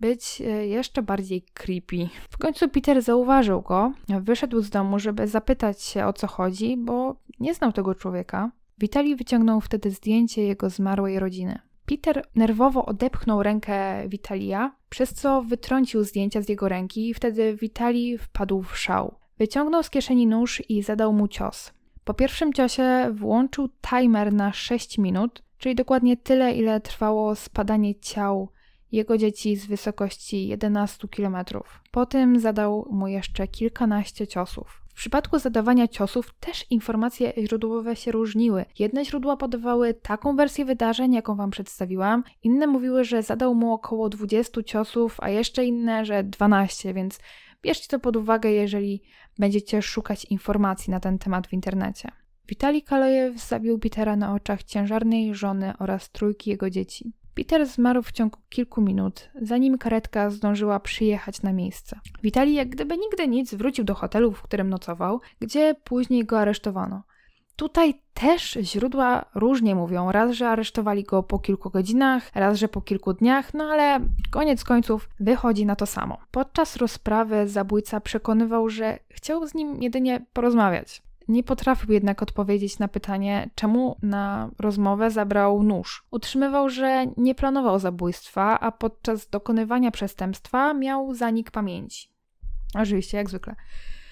być 0.00 0.40
e, 0.40 0.66
jeszcze 0.66 1.02
bardziej 1.02 1.42
creepy. 1.42 2.08
W 2.30 2.38
końcu 2.38 2.68
Peter 2.68 3.02
zauważył 3.02 3.62
go, 3.62 3.92
wyszedł 4.20 4.60
z 4.60 4.70
domu, 4.70 4.98
żeby 4.98 5.28
zapytać 5.28 5.82
się 5.82 6.06
o 6.06 6.12
co 6.12 6.26
chodzi, 6.26 6.76
bo 6.76 7.16
nie 7.40 7.54
znał 7.54 7.72
tego 7.72 7.94
człowieka. 7.94 8.50
Witali 8.78 9.16
wyciągnął 9.16 9.60
wtedy 9.60 9.90
zdjęcie 9.90 10.42
jego 10.42 10.70
zmarłej 10.70 11.18
rodziny. 11.18 11.58
Peter 11.86 12.24
nerwowo 12.34 12.86
odepchnął 12.86 13.42
rękę 13.42 14.08
Witalia, 14.08 14.74
przez 14.88 15.14
co 15.14 15.42
wytrącił 15.42 16.04
zdjęcia 16.04 16.42
z 16.42 16.48
jego 16.48 16.68
ręki 16.68 17.08
i 17.08 17.14
wtedy 17.14 17.56
Witali 17.56 18.18
wpadł 18.18 18.62
w 18.62 18.78
szał. 18.78 19.14
Wyciągnął 19.38 19.82
z 19.82 19.90
kieszeni 19.90 20.26
nóż 20.26 20.62
i 20.68 20.82
zadał 20.82 21.12
mu 21.12 21.28
cios. 21.28 21.72
Po 22.04 22.14
pierwszym 22.14 22.52
ciosie 22.52 23.10
włączył 23.12 23.68
timer 23.90 24.32
na 24.32 24.52
6 24.52 24.98
minut, 24.98 25.42
czyli 25.58 25.74
dokładnie 25.74 26.16
tyle, 26.16 26.52
ile 26.52 26.80
trwało 26.80 27.34
spadanie 27.34 27.94
ciał 27.94 28.48
jego 28.92 29.18
dzieci 29.18 29.56
z 29.56 29.66
wysokości 29.66 30.48
11 30.48 31.08
km. 31.08 31.36
Potem 31.90 32.40
zadał 32.40 32.88
mu 32.90 33.08
jeszcze 33.08 33.48
kilkanaście 33.48 34.26
ciosów. 34.26 34.82
W 34.88 34.94
przypadku 34.94 35.38
zadawania 35.38 35.88
ciosów 35.88 36.34
też 36.40 36.66
informacje 36.70 37.32
źródłowe 37.38 37.96
się 37.96 38.12
różniły. 38.12 38.64
Jedne 38.78 39.04
źródła 39.04 39.36
podawały 39.36 39.94
taką 39.94 40.36
wersję 40.36 40.64
wydarzeń, 40.64 41.12
jaką 41.12 41.36
wam 41.36 41.50
przedstawiłam, 41.50 42.24
inne 42.42 42.66
mówiły, 42.66 43.04
że 43.04 43.22
zadał 43.22 43.54
mu 43.54 43.72
około 43.72 44.08
20 44.08 44.62
ciosów, 44.62 45.16
a 45.20 45.30
jeszcze 45.30 45.64
inne, 45.64 46.04
że 46.04 46.24
12, 46.24 46.94
więc 46.94 47.18
bierzcie 47.62 47.88
to 47.88 47.98
pod 47.98 48.16
uwagę, 48.16 48.50
jeżeli 48.50 49.02
będziecie 49.38 49.82
szukać 49.82 50.24
informacji 50.24 50.90
na 50.90 51.00
ten 51.00 51.18
temat 51.18 51.46
w 51.46 51.52
internecie. 51.52 52.08
Witali 52.48 52.82
Kalojew 52.82 53.40
zabił 53.48 53.78
Petera 53.78 54.16
na 54.16 54.34
oczach 54.34 54.62
ciężarnej 54.62 55.34
żony 55.34 55.72
oraz 55.78 56.10
trójki 56.10 56.50
jego 56.50 56.70
dzieci. 56.70 57.12
Peter 57.34 57.66
zmarł 57.66 58.02
w 58.02 58.12
ciągu 58.12 58.38
kilku 58.48 58.80
minut, 58.80 59.30
zanim 59.42 59.78
karetka 59.78 60.30
zdążyła 60.30 60.80
przyjechać 60.80 61.42
na 61.42 61.52
miejsce. 61.52 62.00
Witali 62.22 62.54
jak 62.54 62.68
gdyby 62.68 62.98
nigdy 62.98 63.28
nic 63.28 63.54
wrócił 63.54 63.84
do 63.84 63.94
hotelu, 63.94 64.32
w 64.32 64.42
którym 64.42 64.70
nocował, 64.70 65.20
gdzie 65.40 65.74
później 65.84 66.24
go 66.24 66.40
aresztowano. 66.40 67.02
Tutaj 67.56 67.94
też 68.14 68.58
źródła 68.62 69.24
różnie 69.34 69.74
mówią. 69.74 70.12
Raz, 70.12 70.32
że 70.32 70.48
aresztowali 70.48 71.04
go 71.04 71.22
po 71.22 71.38
kilku 71.38 71.70
godzinach, 71.70 72.30
raz, 72.34 72.58
że 72.58 72.68
po 72.68 72.80
kilku 72.80 73.12
dniach, 73.12 73.54
no 73.54 73.64
ale 73.64 74.00
koniec 74.30 74.64
końców 74.64 75.08
wychodzi 75.20 75.66
na 75.66 75.76
to 75.76 75.86
samo. 75.86 76.18
Podczas 76.30 76.76
rozprawy 76.76 77.48
zabójca 77.48 78.00
przekonywał, 78.00 78.68
że 78.68 78.98
chciał 79.08 79.46
z 79.46 79.54
nim 79.54 79.82
jedynie 79.82 80.26
porozmawiać. 80.32 81.02
Nie 81.30 81.42
potrafił 81.42 81.92
jednak 81.92 82.22
odpowiedzieć 82.22 82.78
na 82.78 82.88
pytanie, 82.88 83.50
czemu 83.54 83.96
na 84.02 84.50
rozmowę 84.58 85.10
zabrał 85.10 85.62
nóż. 85.62 86.06
Utrzymywał, 86.10 86.68
że 86.68 87.06
nie 87.16 87.34
planował 87.34 87.78
zabójstwa, 87.78 88.60
a 88.60 88.72
podczas 88.72 89.28
dokonywania 89.28 89.90
przestępstwa 89.90 90.74
miał 90.74 91.14
zanik 91.14 91.50
pamięci. 91.50 92.08
Oczywiście, 92.74 93.16
jak 93.16 93.28
zwykle. 93.28 93.54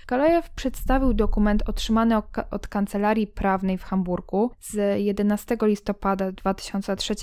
Kalejew 0.08 0.50
przedstawił 0.50 1.14
dokument 1.14 1.68
otrzymany 1.68 2.16
od 2.50 2.68
Kancelarii 2.68 3.26
Prawnej 3.26 3.78
w 3.78 3.82
Hamburgu 3.82 4.50
z 4.60 5.00
11 5.00 5.56
listopada 5.62 6.32
2003. 6.32 7.14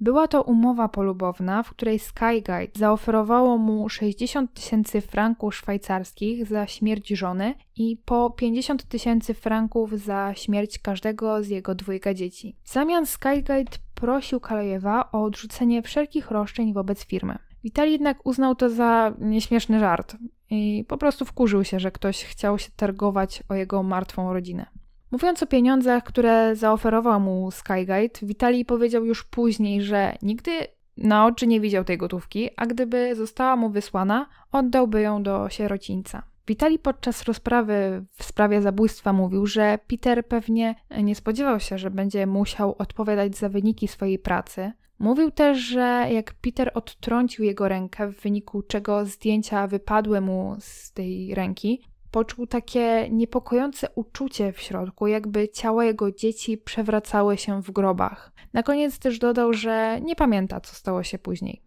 Była 0.00 0.28
to 0.28 0.42
umowa 0.42 0.88
polubowna, 0.88 1.62
w 1.62 1.70
której 1.70 1.98
Skyguide 1.98 2.68
zaoferowało 2.74 3.58
mu 3.58 3.88
60 3.88 4.54
tysięcy 4.54 5.00
franków 5.00 5.54
szwajcarskich 5.54 6.46
za 6.46 6.66
śmierć 6.66 7.08
żony 7.08 7.54
i 7.76 7.96
po 8.04 8.30
50 8.30 8.84
tysięcy 8.88 9.34
franków 9.34 9.98
za 9.98 10.34
śmierć 10.34 10.78
każdego 10.78 11.42
z 11.42 11.48
jego 11.48 11.74
dwójka 11.74 12.14
dzieci. 12.14 12.56
W 12.64 12.72
zamian 12.72 13.06
Skyguide 13.06 13.78
prosił 13.94 14.40
Kalejewa 14.40 15.12
o 15.12 15.24
odrzucenie 15.24 15.82
wszelkich 15.82 16.30
roszczeń 16.30 16.72
wobec 16.72 17.04
firmy. 17.04 17.38
Witali 17.64 17.92
jednak 17.92 18.26
uznał 18.26 18.54
to 18.54 18.70
za 18.70 19.14
nieśmieszny 19.18 19.80
żart 19.80 20.16
i 20.52 20.84
po 20.88 20.98
prostu 20.98 21.24
wkurzył 21.24 21.64
się, 21.64 21.80
że 21.80 21.90
ktoś 21.90 22.24
chciał 22.24 22.58
się 22.58 22.70
targować 22.76 23.42
o 23.48 23.54
jego 23.54 23.82
martwą 23.82 24.32
rodzinę. 24.32 24.66
Mówiąc 25.10 25.42
o 25.42 25.46
pieniądzach, 25.46 26.04
które 26.04 26.56
zaoferował 26.56 27.20
mu 27.20 27.50
Skyguide, 27.50 28.20
Witali 28.22 28.64
powiedział 28.64 29.04
już 29.04 29.24
później, 29.24 29.82
że 29.82 30.16
nigdy 30.22 30.50
na 30.96 31.26
oczy 31.26 31.46
nie 31.46 31.60
widział 31.60 31.84
tej 31.84 31.98
gotówki, 31.98 32.50
a 32.56 32.66
gdyby 32.66 33.14
została 33.14 33.56
mu 33.56 33.70
wysłana, 33.70 34.26
oddałby 34.52 35.00
ją 35.00 35.22
do 35.22 35.48
sierocińca. 35.48 36.22
Witali 36.46 36.78
podczas 36.78 37.22
rozprawy 37.22 38.04
w 38.12 38.24
sprawie 38.24 38.62
zabójstwa 38.62 39.12
mówił, 39.12 39.46
że 39.46 39.78
Peter 39.86 40.26
pewnie 40.26 40.74
nie 41.02 41.14
spodziewał 41.14 41.60
się, 41.60 41.78
że 41.78 41.90
będzie 41.90 42.26
musiał 42.26 42.74
odpowiadać 42.78 43.36
za 43.36 43.48
wyniki 43.48 43.88
swojej 43.88 44.18
pracy, 44.18 44.72
Mówił 45.02 45.30
też, 45.30 45.58
że 45.58 46.06
jak 46.10 46.34
Peter 46.34 46.70
odtrącił 46.74 47.44
jego 47.44 47.68
rękę, 47.68 48.12
w 48.12 48.20
wyniku 48.20 48.62
czego 48.62 49.06
zdjęcia 49.06 49.66
wypadły 49.66 50.20
mu 50.20 50.56
z 50.58 50.92
tej 50.92 51.34
ręki, 51.34 51.82
poczuł 52.10 52.46
takie 52.46 53.08
niepokojące 53.10 53.88
uczucie 53.94 54.52
w 54.52 54.60
środku, 54.60 55.06
jakby 55.06 55.48
ciała 55.48 55.84
jego 55.84 56.12
dzieci 56.12 56.58
przewracały 56.58 57.38
się 57.38 57.62
w 57.62 57.70
grobach. 57.70 58.32
Na 58.52 58.62
koniec 58.62 58.98
też 58.98 59.18
dodał, 59.18 59.52
że 59.52 60.00
nie 60.00 60.16
pamięta, 60.16 60.60
co 60.60 60.74
stało 60.74 61.02
się 61.02 61.18
później. 61.18 61.62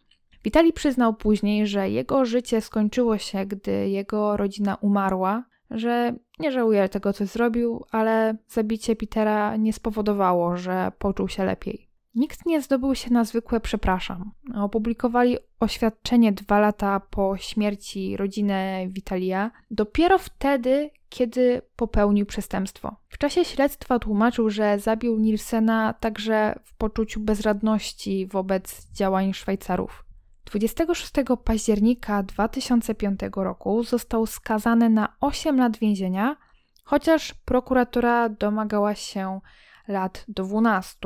Witali 0.46 0.74
przyznał 0.74 1.14
później, 1.14 1.68
że 1.68 1.90
jego 1.90 2.26
życie 2.26 2.62
skończyło 2.62 3.18
się, 3.18 3.46
gdy 3.46 3.90
jego 3.90 4.38
rodzina 4.38 4.76
umarła, 4.76 5.44
że 5.72 6.16
nie 6.40 6.52
żałuje 6.52 6.90
tego, 6.90 7.14
co 7.14 7.26
zrobił, 7.26 7.86
ale 7.92 8.38
zabicie 8.48 8.96
Petera 8.96 9.56
nie 9.56 9.74
spowodowało, 9.74 10.58
że 10.58 10.92
poczuł 11.00 11.28
się 11.28 11.46
lepiej. 11.46 11.90
Nikt 12.16 12.46
nie 12.46 12.62
zdobył 12.62 12.96
się 12.96 13.14
na 13.14 13.24
zwykłe 13.24 13.60
przepraszam. 13.60 14.32
Opublikowali 14.56 15.38
oświadczenie 15.60 16.32
dwa 16.32 16.60
lata 16.60 17.00
po 17.00 17.38
śmierci 17.38 18.18
rodziny 18.18 18.88
Witalia, 18.92 19.52
dopiero 19.72 20.18
wtedy, 20.18 20.90
kiedy 21.10 21.62
popełnił 21.76 22.26
przestępstwo. 22.26 22.96
W 23.10 23.18
czasie 23.18 23.46
śledztwa 23.46 24.00
tłumaczył, 24.00 24.50
że 24.50 24.80
zabił 24.80 25.20
Nielsena 25.20 25.94
także 25.94 26.60
w 26.64 26.76
poczuciu 26.78 27.20
bezradności 27.20 28.28
wobec 28.28 28.92
działań 28.92 29.34
Szwajcarów. 29.34 30.05
26 30.46 31.12
października 31.44 32.24
2005 32.24 33.20
roku 33.36 33.84
został 33.84 34.26
skazany 34.26 34.90
na 34.90 35.16
8 35.22 35.58
lat 35.58 35.78
więzienia, 35.78 36.36
chociaż 36.84 37.34
prokuratura 37.34 38.30
domagała 38.30 38.96
się 38.96 39.40
lat 39.88 40.26
12. 40.28 40.98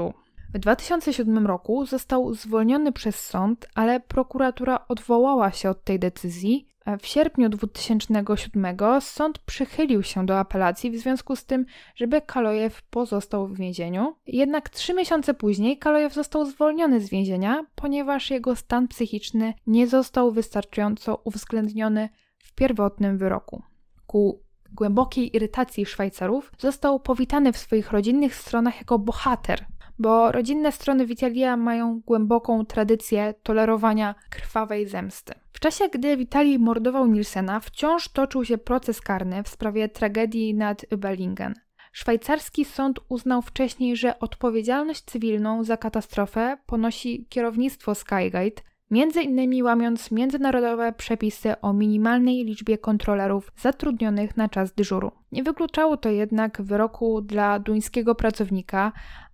W 0.53 0.59
2007 0.59 1.47
roku 1.47 1.85
został 1.85 2.33
zwolniony 2.33 2.91
przez 2.91 3.27
sąd, 3.27 3.67
ale 3.75 3.99
prokuratura 3.99 4.87
odwołała 4.87 5.51
się 5.51 5.69
od 5.69 5.83
tej 5.83 5.99
decyzji. 5.99 6.68
W 6.99 7.07
sierpniu 7.07 7.49
2007 7.49 8.77
sąd 9.01 9.39
przychylił 9.39 10.03
się 10.03 10.25
do 10.25 10.39
apelacji 10.39 10.91
w 10.91 10.97
związku 10.97 11.35
z 11.35 11.45
tym, 11.45 11.65
żeby 11.95 12.21
Kalojew 12.21 12.81
pozostał 12.81 13.47
w 13.47 13.57
więzieniu. 13.57 14.15
Jednak 14.27 14.69
trzy 14.69 14.93
miesiące 14.93 15.33
później 15.33 15.77
Kalojew 15.77 16.13
został 16.13 16.45
zwolniony 16.45 17.01
z 17.01 17.09
więzienia, 17.09 17.65
ponieważ 17.75 18.31
jego 18.31 18.55
stan 18.55 18.87
psychiczny 18.87 19.53
nie 19.67 19.87
został 19.87 20.31
wystarczająco 20.31 21.21
uwzględniony 21.23 22.09
w 22.37 22.53
pierwotnym 22.53 23.17
wyroku. 23.17 23.63
Ku 24.07 24.43
głębokiej 24.71 25.35
irytacji 25.35 25.85
Szwajcarów 25.85 26.51
został 26.57 26.99
powitany 26.99 27.53
w 27.53 27.57
swoich 27.57 27.91
rodzinnych 27.91 28.35
stronach 28.35 28.77
jako 28.77 28.99
bohater 28.99 29.65
bo 29.99 30.31
rodzinne 30.31 30.71
strony 30.71 31.05
Witalia 31.05 31.57
mają 31.57 32.01
głęboką 32.05 32.65
tradycję 32.65 33.33
tolerowania 33.43 34.15
krwawej 34.29 34.87
zemsty. 34.87 35.33
W 35.53 35.59
czasie, 35.59 35.89
gdy 35.89 36.17
Witalij 36.17 36.59
mordował 36.59 37.07
Nielsena, 37.07 37.59
wciąż 37.59 38.07
toczył 38.09 38.45
się 38.45 38.57
proces 38.57 39.01
karny 39.01 39.43
w 39.43 39.47
sprawie 39.49 39.89
tragedii 39.89 40.55
nad 40.55 40.85
Überlingen. 40.91 41.53
Szwajcarski 41.91 42.65
sąd 42.65 42.99
uznał 43.09 43.41
wcześniej, 43.41 43.95
że 43.95 44.19
odpowiedzialność 44.19 45.03
cywilną 45.03 45.63
za 45.63 45.77
katastrofę 45.77 46.57
ponosi 46.65 47.25
kierownictwo 47.29 47.95
Skygate, 47.95 48.61
między 48.91 49.21
innymi 49.21 49.63
łamiąc 49.63 50.11
międzynarodowe 50.11 50.93
przepisy 50.93 51.61
o 51.61 51.73
minimalnej 51.73 52.45
liczbie 52.45 52.77
kontrolerów 52.77 53.51
zatrudnionych 53.57 54.37
na 54.37 54.49
czas 54.49 54.73
dyżuru. 54.73 55.11
Nie 55.31 55.43
wykluczało 55.43 55.97
to 55.97 56.09
jednak 56.09 56.61
wyroku 56.61 57.21
dla 57.21 57.59
duńskiego 57.59 58.15
pracownika, 58.15 58.91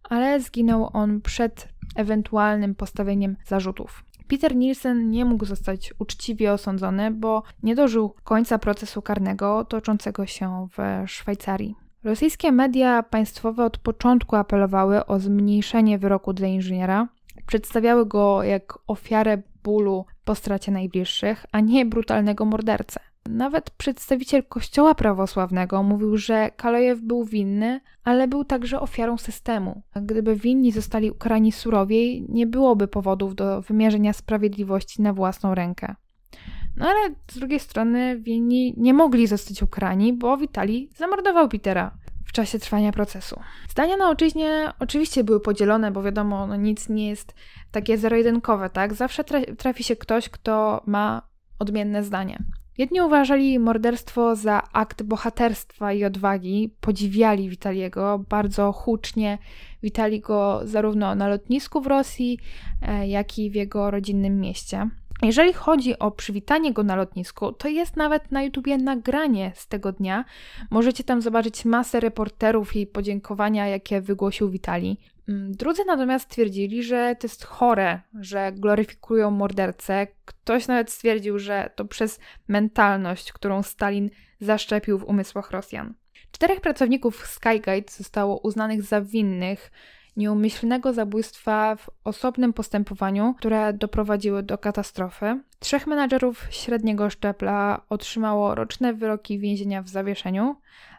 ale 0.09 0.39
zginął 0.39 0.89
on 0.93 1.21
przed 1.21 1.67
ewentualnym 1.95 2.75
postawieniem 2.75 3.35
zarzutów. 3.47 4.05
Peter 4.27 4.55
Nielsen 4.55 5.09
nie 5.09 5.25
mógł 5.25 5.45
zostać 5.45 5.93
uczciwie 5.99 6.53
osądzony, 6.53 7.11
bo 7.11 7.43
nie 7.63 7.75
dożył 7.75 8.15
końca 8.23 8.59
procesu 8.59 9.01
karnego 9.01 9.65
toczącego 9.65 10.25
się 10.25 10.67
w 10.77 11.09
Szwajcarii. 11.09 11.75
Rosyjskie 12.03 12.51
media 12.51 13.03
państwowe 13.03 13.65
od 13.65 13.77
początku 13.77 14.35
apelowały 14.35 15.05
o 15.05 15.19
zmniejszenie 15.19 15.97
wyroku 15.97 16.33
dla 16.33 16.47
inżyniera, 16.47 17.07
przedstawiały 17.47 18.05
go 18.05 18.43
jak 18.43 18.79
ofiarę 18.87 19.41
bólu 19.63 20.05
po 20.25 20.35
stracie 20.35 20.71
najbliższych, 20.71 21.45
a 21.51 21.59
nie 21.59 21.85
brutalnego 21.85 22.45
mordercę. 22.45 22.99
Nawet 23.29 23.69
przedstawiciel 23.69 24.43
Kościoła 24.43 24.95
prawosławnego 24.95 25.83
mówił, 25.83 26.17
że 26.17 26.51
Kalojew 26.51 27.01
był 27.01 27.25
winny, 27.25 27.81
ale 28.03 28.27
był 28.27 28.45
także 28.45 28.79
ofiarą 28.79 29.17
systemu. 29.17 29.81
Gdyby 29.95 30.35
winni 30.35 30.71
zostali 30.71 31.11
ukarani 31.11 31.51
surowiej, 31.51 32.25
nie 32.29 32.47
byłoby 32.47 32.87
powodów 32.87 33.35
do 33.35 33.61
wymierzenia 33.61 34.13
sprawiedliwości 34.13 35.01
na 35.01 35.13
własną 35.13 35.55
rękę. 35.55 35.95
No 36.77 36.85
ale 36.85 37.15
z 37.31 37.39
drugiej 37.39 37.59
strony 37.59 38.19
winni 38.19 38.73
nie 38.77 38.93
mogli 38.93 39.27
zostać 39.27 39.63
ukarani, 39.63 40.13
bo 40.13 40.37
Witali 40.37 40.89
zamordował 40.95 41.49
Petera 41.49 41.97
w 42.25 42.31
czasie 42.31 42.59
trwania 42.59 42.91
procesu. 42.91 43.39
Zdania 43.69 43.97
na 43.97 44.09
ojczyźnie 44.09 44.71
oczywiście 44.79 45.23
były 45.23 45.39
podzielone, 45.39 45.91
bo 45.91 46.03
wiadomo, 46.03 46.47
no 46.47 46.55
nic 46.55 46.89
nie 46.89 47.09
jest 47.09 47.33
takie 47.71 47.97
zero-jedynkowe, 47.97 48.69
tak? 48.69 48.93
Zawsze 48.93 49.23
trafi 49.57 49.83
się 49.83 49.95
ktoś, 49.95 50.29
kto 50.29 50.83
ma 50.85 51.21
odmienne 51.59 52.03
zdanie. 52.03 52.43
Jedni 52.77 53.01
uważali 53.01 53.59
morderstwo 53.59 54.35
za 54.35 54.61
akt 54.73 55.03
bohaterstwa 55.03 55.93
i 55.93 56.03
odwagi, 56.03 56.75
podziwiali 56.81 57.49
Witaliego 57.49 58.23
bardzo 58.29 58.71
hucznie, 58.71 59.37
witali 59.83 60.19
go 60.19 60.61
zarówno 60.63 61.15
na 61.15 61.27
lotnisku 61.27 61.81
w 61.81 61.87
Rosji, 61.87 62.39
e, 62.81 63.07
jak 63.07 63.39
i 63.39 63.49
w 63.51 63.55
jego 63.55 63.91
rodzinnym 63.91 64.39
mieście. 64.39 64.89
Jeżeli 65.21 65.53
chodzi 65.53 65.99
o 65.99 66.11
przywitanie 66.11 66.73
go 66.73 66.83
na 66.83 66.95
lotnisku, 66.95 67.51
to 67.51 67.67
jest 67.67 67.95
nawet 67.95 68.31
na 68.31 68.43
YouTubie 68.43 68.77
nagranie 68.77 69.51
z 69.55 69.67
tego 69.67 69.91
dnia. 69.91 70.25
Możecie 70.71 71.03
tam 71.03 71.21
zobaczyć 71.21 71.65
masę 71.65 71.99
reporterów 71.99 72.75
i 72.75 72.87
podziękowania, 72.87 73.67
jakie 73.67 74.01
wygłosił 74.01 74.49
Witali. 74.49 74.97
Mm, 75.29 75.51
drudzy 75.51 75.85
natomiast 75.87 76.29
twierdzili, 76.29 76.83
że 76.83 77.15
to 77.19 77.27
jest 77.27 77.43
chore, 77.43 78.01
że 78.19 78.51
gloryfikują 78.51 79.31
mordercę. 79.31 80.07
Ktoś 80.25 80.67
nawet 80.67 80.91
stwierdził, 80.91 81.39
że 81.39 81.69
to 81.75 81.85
przez 81.85 82.19
mentalność, 82.47 83.33
którą 83.33 83.63
Stalin 83.63 84.09
zaszczepił 84.39 84.97
w 84.99 85.03
umysłach 85.03 85.51
Rosjan. 85.51 85.93
Czterech 86.31 86.61
pracowników 86.61 87.27
Skygate 87.27 87.91
zostało 87.91 88.39
uznanych 88.39 88.83
za 88.83 89.01
winnych 89.01 89.71
nieumyślnego 90.17 90.93
zabójstwa 90.93 91.75
w 91.75 91.89
osobnym 92.03 92.53
postępowaniu, 92.53 93.33
które 93.37 93.73
doprowadziły 93.73 94.43
do 94.43 94.57
katastrofy. 94.57 95.39
Trzech 95.59 95.87
menadżerów 95.87 96.47
średniego 96.49 97.09
szczepla 97.09 97.81
otrzymało 97.89 98.55
roczne 98.55 98.93
wyroki 98.93 99.39
więzienia 99.39 99.81
w 99.81 99.89
zawieszeniu, 99.89 100.55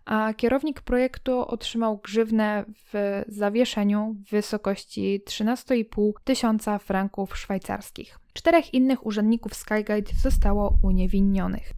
a 0.06 0.34
kierownik 0.34 0.80
projektu 0.80 1.38
otrzymał 1.38 1.96
grzywnę 1.96 2.64
w 2.92 3.22
zawieszeniu 3.28 4.16
w 4.26 4.30
wysokości 4.30 5.22
13,5 5.26 6.12
tysiąca 6.24 6.78
franków 6.78 7.38
szwajcarskich. 7.38 8.18
Czterech 8.32 8.74
innych 8.74 9.06
urzędników 9.06 9.54
Skygate 9.54 10.12
zostało 10.22 10.78
uniewinnionych. 10.82 11.72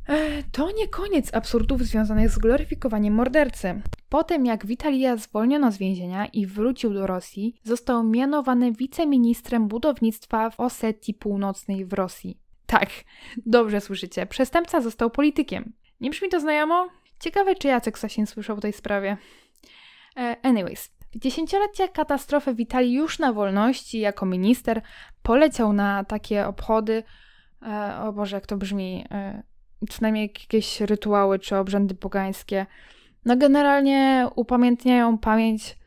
to 0.53 0.71
nie 0.71 0.89
koniec 0.89 1.35
absurdów 1.35 1.83
związanych 1.83 2.31
z 2.31 2.39
gloryfikowaniem 2.39 3.15
mordercy. 3.15 3.83
Po 4.09 4.25
tym 4.25 4.47
jak 4.47 4.67
Witalia 4.67 5.17
zwolniono 5.17 5.73
z 5.73 5.79
więzienia 5.79 6.27
i 6.27 6.47
wrócił 6.47 6.95
do 6.95 7.07
Rosji, 7.07 7.55
został 7.63 8.05
mianowany 8.05 8.73
wiceministrem 8.73 9.69
budownictwa 9.69 10.51
w 10.51 10.61
Osetii 10.61 11.15
Północnej 11.15 11.85
w 11.85 11.93
Rosji. 11.93 12.39
Tak, 12.67 12.91
dobrze 13.47 13.81
słyszycie, 13.81 14.27
przestępca 14.27 14.81
został 14.81 15.11
politykiem. 15.11 15.73
Nie 16.01 16.11
brzmi 16.11 16.29
to 16.29 16.41
znajomo? 16.41 16.89
Ciekawe, 17.21 17.55
czy 17.55 17.69
Jacek 17.69 17.99
Sasin 17.99 18.27
słyszał 18.27 18.57
o 18.57 18.61
tej 18.61 18.73
sprawie. 18.73 19.17
E, 20.17 20.37
anyways, 20.43 20.91
w 21.15 21.19
dziesięciolecie 21.19 21.89
katastrofy 21.89 22.55
witali 22.55 22.93
już 22.93 23.19
na 23.19 23.33
wolności 23.33 24.01
jako 24.01 24.27
minister. 24.27 24.83
Poleciał 25.23 25.73
na 25.73 26.05
takie 26.05 26.47
obchody. 26.47 27.03
E, 27.63 27.99
o 28.01 28.13
Boże, 28.13 28.37
jak 28.37 28.47
to 28.47 28.57
brzmi. 28.57 29.05
E, 29.11 29.43
co 29.91 29.99
najmniej 30.01 30.35
jakieś 30.41 30.81
rytuały 30.81 31.39
czy 31.39 31.57
obrzędy 31.57 31.95
pogańskie. 31.95 32.67
No 33.25 33.37
generalnie 33.37 34.29
upamiętniają 34.35 35.19
pamięć 35.19 35.79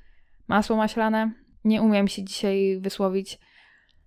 masło 0.48 0.76
maślane. 0.76 1.32
Nie 1.64 1.82
umiem 1.82 2.08
się 2.08 2.24
dzisiaj 2.24 2.80
wysłowić. 2.80 3.40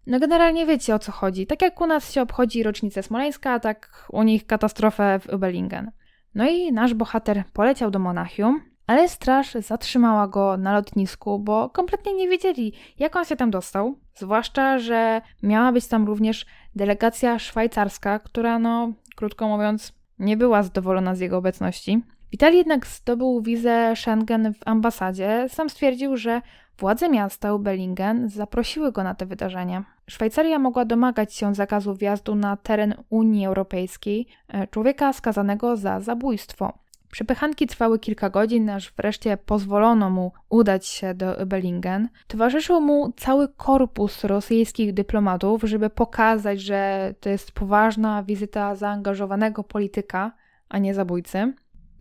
No 0.07 0.21
generalnie 0.21 0.67
wiecie 0.67 0.95
o 0.95 0.99
co 0.99 1.13
chodzi. 1.13 1.47
Tak 1.47 1.63
jak 1.63 1.81
u 1.81 1.87
nas 1.87 2.13
się 2.13 2.23
obchodzi 2.23 2.63
rocznicę 2.63 3.03
smoleńska, 3.03 3.61
tak 3.61 4.07
u 4.13 4.23
nich 4.23 4.47
katastrofę 4.47 5.19
w 5.19 5.33
Ubelingen. 5.33 5.91
No 6.35 6.49
i 6.49 6.73
nasz 6.73 6.95
bohater 6.95 7.45
poleciał 7.53 7.91
do 7.91 7.99
Monachium, 7.99 8.61
ale 8.87 9.09
straż 9.09 9.55
zatrzymała 9.55 10.29
go 10.29 10.57
na 10.57 10.73
lotnisku, 10.73 11.39
bo 11.39 11.71
kompletnie 11.71 12.15
nie 12.15 12.29
wiedzieli, 12.29 12.73
jak 12.99 13.17
on 13.17 13.25
się 13.25 13.37
tam 13.37 13.51
dostał. 13.51 13.99
Zwłaszcza, 14.15 14.79
że 14.79 15.21
miała 15.43 15.73
być 15.73 15.87
tam 15.87 16.07
również 16.07 16.47
delegacja 16.77 17.39
szwajcarska, 17.39 18.19
która, 18.19 18.59
no, 18.59 18.93
krótko 19.17 19.49
mówiąc, 19.49 19.93
nie 20.19 20.37
była 20.37 20.63
zadowolona 20.63 21.15
z 21.15 21.21
jego 21.21 21.37
obecności. 21.39 22.03
Witali 22.33 22.57
jednak 22.57 22.87
zdobył 22.87 23.43
wizę 23.43 23.93
Schengen 23.97 24.55
w 24.55 24.59
ambasadzie. 24.69 25.47
Sam 25.49 25.71
stwierdził, 25.71 26.17
że 26.17 26.41
władze 26.79 27.09
miasta 27.09 27.55
Ubelingen 27.55 28.29
zaprosiły 28.29 28.93
go 28.93 29.03
na 29.03 29.15
te 29.15 29.27
wydarzenie. 29.27 29.83
Szwajcaria 30.07 30.59
mogła 30.59 30.85
domagać 30.85 31.35
się 31.35 31.55
zakazu 31.55 31.95
wjazdu 31.95 32.35
na 32.35 32.57
teren 32.57 32.95
Unii 33.11 33.47
Europejskiej 33.47 34.27
e, 34.49 34.67
człowieka 34.67 35.13
skazanego 35.13 35.77
za 35.77 36.01
zabójstwo. 36.01 36.73
Przepychanki 37.15 37.67
trwały 37.67 37.99
kilka 37.99 38.31
godzin, 38.31 38.71
aż 38.71 38.93
wreszcie 38.93 39.37
pozwolono 39.37 40.11
mu 40.11 40.33
udać 40.49 40.87
się 40.87 41.15
do 41.15 41.47
Bellingen. 41.47 42.09
Towarzyszył 42.27 42.81
mu 42.81 43.13
cały 43.17 43.49
korpus 43.49 44.25
rosyjskich 44.25 44.95
dyplomatów, 44.95 45.63
żeby 45.63 45.91
pokazać, 45.91 46.61
że 46.61 47.15
to 47.21 47.29
jest 47.29 47.53
poważna 47.53 48.23
wizyta 48.23 48.75
zaangażowanego 48.75 49.65
polityka, 49.65 50.33
a 50.69 50.79
nie 50.79 50.95
zabójcy. 50.95 51.55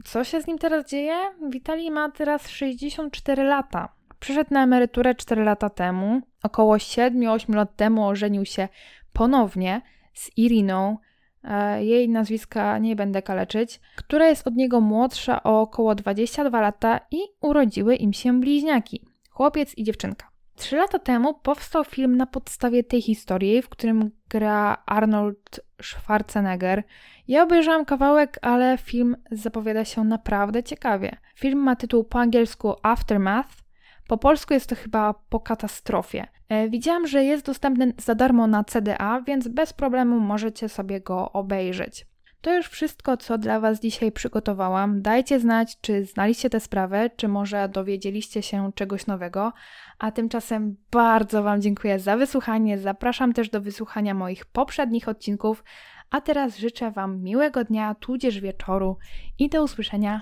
Co 0.04 0.24
się 0.24 0.42
z 0.42 0.48
nim 0.48 0.58
teraz 0.58 0.90
dzieje? 0.90 1.16
Witali 1.50 1.92
ma 1.92 2.12
teraz 2.12 2.50
64 2.50 3.44
lata. 3.44 3.90
Przyszedł 4.24 4.54
na 4.54 4.64
emeryturę 4.64 5.16
4 5.16 5.44
lata 5.44 5.70
temu. 5.70 6.22
Około 6.44 6.78
7-8 6.78 7.56
lat 7.56 7.76
temu 7.76 8.08
ożenił 8.08 8.46
się 8.46 8.68
ponownie 9.14 9.82
z 10.14 10.38
Iriną, 10.38 10.98
e, 11.44 11.86
jej 11.86 12.10
nazwiska 12.10 12.78
nie 12.78 12.96
będę 12.96 13.22
kaleczyć, 13.22 13.82
która 13.96 14.28
jest 14.28 14.48
od 14.48 14.56
niego 14.56 14.82
młodsza 14.82 15.44
o 15.44 15.62
około 15.62 15.96
22 15.96 16.62
lata 16.62 17.00
i 17.12 17.18
urodziły 17.42 17.96
im 17.96 18.14
się 18.14 18.40
bliźniaki, 18.40 19.06
chłopiec 19.30 19.78
i 19.78 19.84
dziewczynka. 19.84 20.30
Trzy 20.56 20.76
lata 20.76 21.00
temu 21.00 21.34
powstał 21.34 21.84
film 21.84 22.18
na 22.18 22.26
podstawie 22.26 22.84
tej 22.84 23.02
historii, 23.02 23.62
w 23.62 23.70
którym 23.70 24.12
gra 24.30 24.84
Arnold 24.86 25.60
Schwarzenegger. 25.82 26.84
Ja 27.28 27.44
obejrzałam 27.44 27.86
kawałek, 27.86 28.40
ale 28.42 28.78
film 28.78 29.16
zapowiada 29.32 29.86
się 29.86 30.04
naprawdę 30.04 30.64
ciekawie. 30.64 31.18
Film 31.36 31.60
ma 31.60 31.76
tytuł 31.76 32.04
po 32.04 32.20
angielsku 32.20 32.74
Aftermath, 32.84 33.63
po 34.08 34.18
polsku 34.18 34.54
jest 34.54 34.70
to 34.70 34.76
chyba 34.76 35.14
po 35.30 35.40
katastrofie. 35.40 36.28
E, 36.50 36.70
widziałam, 36.70 37.08
że 37.08 37.24
jest 37.24 37.46
dostępny 37.46 37.94
za 37.98 38.16
darmo 38.16 38.48
na 38.48 38.64
CDA, 38.64 39.22
więc 39.28 39.48
bez 39.48 39.74
problemu 39.74 40.20
możecie 40.20 40.70
sobie 40.70 41.02
go 41.02 41.32
obejrzeć. 41.32 42.06
To 42.42 42.56
już 42.56 42.68
wszystko, 42.68 43.18
co 43.18 43.38
dla 43.38 43.60
Was 43.60 43.80
dzisiaj 43.80 44.12
przygotowałam. 44.12 45.02
Dajcie 45.02 45.40
znać, 45.40 45.78
czy 45.82 46.06
znaliście 46.06 46.50
tę 46.50 46.60
sprawę, 46.60 47.10
czy 47.16 47.28
może 47.28 47.70
dowiedzieliście 47.70 48.42
się 48.42 48.72
czegoś 48.76 49.08
nowego. 49.08 49.54
A 50.00 50.12
tymczasem 50.12 50.76
bardzo 50.92 51.44
Wam 51.44 51.62
dziękuję 51.62 52.00
za 52.00 52.18
wysłuchanie. 52.18 52.78
Zapraszam 52.78 53.34
też 53.34 53.50
do 53.50 53.62
wysłuchania 53.62 54.14
moich 54.14 54.46
poprzednich 54.46 55.10
odcinków. 55.10 55.64
A 56.10 56.22
teraz 56.22 56.58
życzę 56.58 56.92
Wam 56.92 57.22
miłego 57.22 57.64
dnia, 57.64 57.96
tudzież 57.96 58.40
wieczoru 58.40 58.98
i 59.40 59.50
do 59.50 59.64
usłyszenia 59.64 60.22